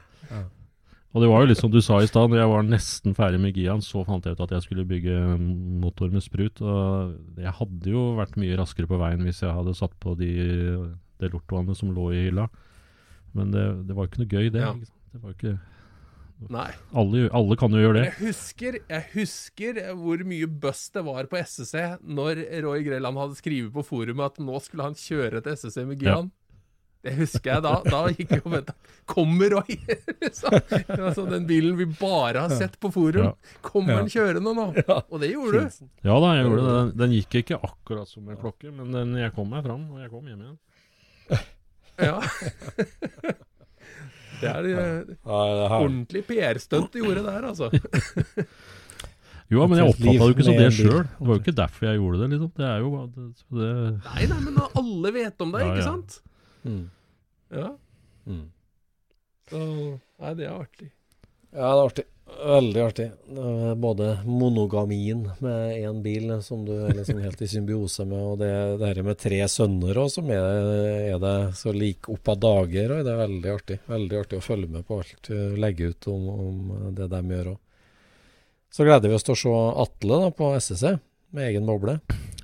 [1.15, 3.37] Og det var jo litt som du sa i stad, når jeg var nesten ferdig
[3.39, 5.15] med Gian, så fant jeg ut at jeg skulle bygge
[5.79, 6.59] motor med sprut.
[6.59, 10.33] Og jeg hadde jo vært mye raskere på veien hvis jeg hadde satt på de,
[11.23, 12.49] det lortoene som lå i hylla.
[13.31, 14.65] Men det, det var jo ikke noe gøy, det.
[14.65, 14.73] Ja.
[14.75, 15.01] Ikke sant?
[15.15, 15.55] Det var jo ikke,
[16.51, 16.67] Nei.
[16.99, 18.05] alle, alle kan jo gjøre det.
[18.09, 23.39] Jeg husker, jeg husker hvor mye buzz det var på SSC når Roy Grelland hadde
[23.39, 26.27] skrevet på forumet at nå skulle han kjøre til SSC med Gian.
[27.05, 27.71] Det husker jeg da.
[27.85, 28.73] Da gikk vi og venta.
[29.05, 29.75] Kommer Roy?
[30.23, 30.55] liksom.
[30.97, 33.27] altså, den bilen vi bare har sett på forum.
[33.27, 33.57] Ja.
[33.65, 34.67] Kommer den kjørende nå?
[35.03, 35.89] Og det gjorde du.
[36.07, 36.75] Ja da, jeg gjorde det.
[36.77, 40.01] Den, den gikk ikke akkurat som en klokke, men den, jeg kom meg fram, og
[40.01, 40.61] jeg kom hjem igjen.
[42.01, 42.17] Ja.
[44.35, 47.69] Det er eh, det er ordentlig PR-stunt du gjorde der, altså.
[49.53, 51.03] Jo, men jeg oppfatta jo ikke som det sjøl.
[51.05, 52.51] Det var jo ikke derfor jeg gjorde det, liksom.
[52.57, 53.25] Det er jo bare det,
[53.59, 53.73] det,
[54.07, 55.91] Nei, nei, men alle vet om deg, Ja, ikke ja.
[55.91, 56.17] sant?
[56.65, 56.83] Mm.
[57.53, 57.71] Ja.
[58.25, 58.45] Mm.
[59.49, 59.61] Så
[60.17, 60.91] Nei, det er artig.
[61.53, 62.05] Ja, det er artig.
[62.25, 63.05] Veldig artig.
[63.77, 68.49] Både monogamien med én bil som du er liksom helt i symbiose med, og det,
[68.81, 70.71] det her med tre sønner òg, som er,
[71.13, 72.95] er det så lik opp av dager.
[72.95, 73.79] Og det er veldig artig.
[73.91, 77.53] Veldig artig å følge med på alt du legger ut om, om det de gjør
[77.53, 77.61] òg.
[78.73, 80.97] Så gleder vi oss til å se Atle da, på SSC
[81.35, 81.99] med egen boble.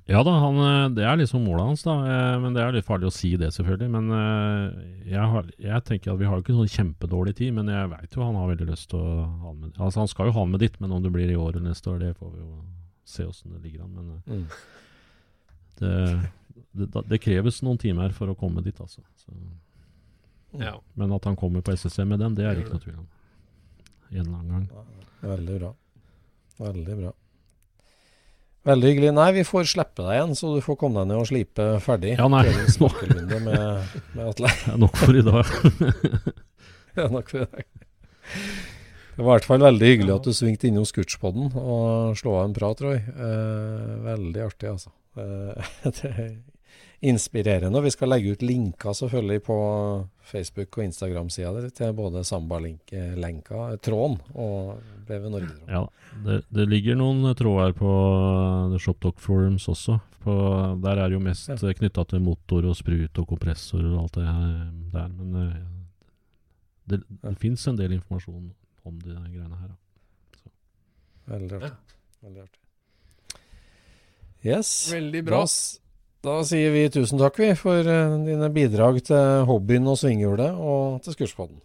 [0.09, 1.93] Ja da, han, eh, det er liksom målet hans, da.
[2.09, 3.89] eh, Men det er litt farlig å si det, selvfølgelig.
[3.93, 7.69] Men eh, jeg, har, jeg tenker at vi har jo ikke sånn kjempedårlig tid, men
[7.71, 10.35] jeg veit jo han har veldig lyst til å ha med Altså, han skal jo
[10.39, 12.41] ha med dit, men om det blir i år eller neste år, det får vi
[12.43, 12.51] jo
[13.05, 13.93] se åssen det ligger an.
[13.95, 14.45] Men Mm.
[15.79, 15.95] det,
[16.73, 19.01] det, det kreves noen timer for å komme dit, altså.
[19.21, 19.31] Så,
[20.59, 20.73] Ja.
[20.99, 23.07] men at han kommer på SSC med den, det er det ikke noe tvil om.
[24.11, 24.85] En eller annen gang.
[25.21, 25.73] Veldig bra.
[26.59, 27.11] Veldig bra.
[28.67, 29.11] Veldig hyggelig.
[29.17, 32.13] Nei, vi får slippe deg igjen, så du får komme deg ned og slipe ferdig.
[32.19, 33.47] Ja, nei, med,
[34.13, 34.51] med Atle.
[34.65, 35.55] Det er nok for i dag.
[36.93, 37.65] det er nok for i dag.
[39.11, 42.45] Det var i hvert fall veldig hyggelig at du svingte innom Scootspoden og slå av
[42.47, 43.01] en prat, Roy.
[43.01, 44.93] Eh, veldig artig, altså.
[45.17, 46.29] Eh, det er
[47.01, 47.79] inspirerende.
[47.79, 49.57] Og vi skal legge ut linker selvfølgelig på
[50.31, 54.77] Facebook- og Instagram-sida til både Samba-lenka, tråden, og
[55.07, 55.67] BV Norge-tråden.
[55.71, 55.83] Ja,
[56.25, 57.91] det, det ligger noen tråder på
[58.73, 59.97] The Shoptalk Forums også.
[60.21, 60.33] På,
[60.83, 61.57] der er det jo mest Ja.
[61.57, 65.07] knytta til motor og sprut og kompressor og alt det her der.
[65.17, 65.47] Men det,
[66.85, 67.33] det, ja.
[67.41, 68.51] fins en del informasjon
[68.85, 69.71] om de greiene her.
[71.31, 71.71] Veldig artig.
[72.21, 72.59] Veldig artig.
[74.45, 74.91] Yes.
[74.93, 75.41] Veldig bra.
[75.41, 75.81] Da,
[76.21, 81.01] da sier vi tusen takk vi for eh, dine bidrag til hobbyen og svinghjulet og
[81.05, 81.57] til Skurspodden.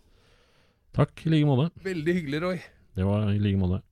[0.96, 1.68] Takk i like måte.
[1.84, 2.58] Veldig hyggelig, Roy.
[2.96, 3.82] Det var i like måte.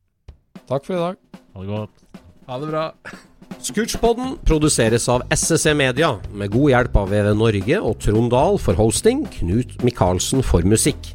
[0.64, 1.20] Takk for i dag.
[1.52, 2.04] Ha det godt.
[2.48, 2.86] Ha det bra.
[3.64, 8.76] Scootspodden produseres av SSC Media, med god hjelp av VV Norge og Trond Dahl for
[8.80, 11.12] hosting, Knut Micaelsen for musikk.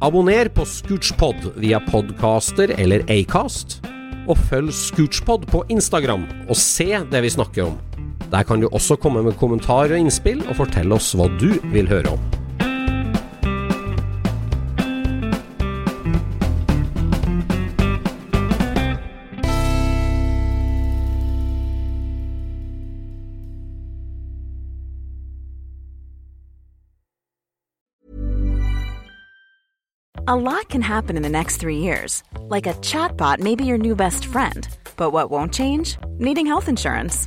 [0.00, 3.80] Abonner på Scootspod via podcaster eller Acast,
[4.30, 7.78] og følg Scootspod på Instagram og se det vi snakker om.
[8.30, 11.90] Der kan du også komme med kommentarer og innspill, og fortelle oss hva du vil
[11.90, 12.28] høre om.
[30.30, 32.22] A lot can happen in the next three years.
[32.48, 34.68] Like a chatbot may be your new best friend.
[34.96, 35.98] But what won't change?
[36.18, 37.26] Needing health insurance.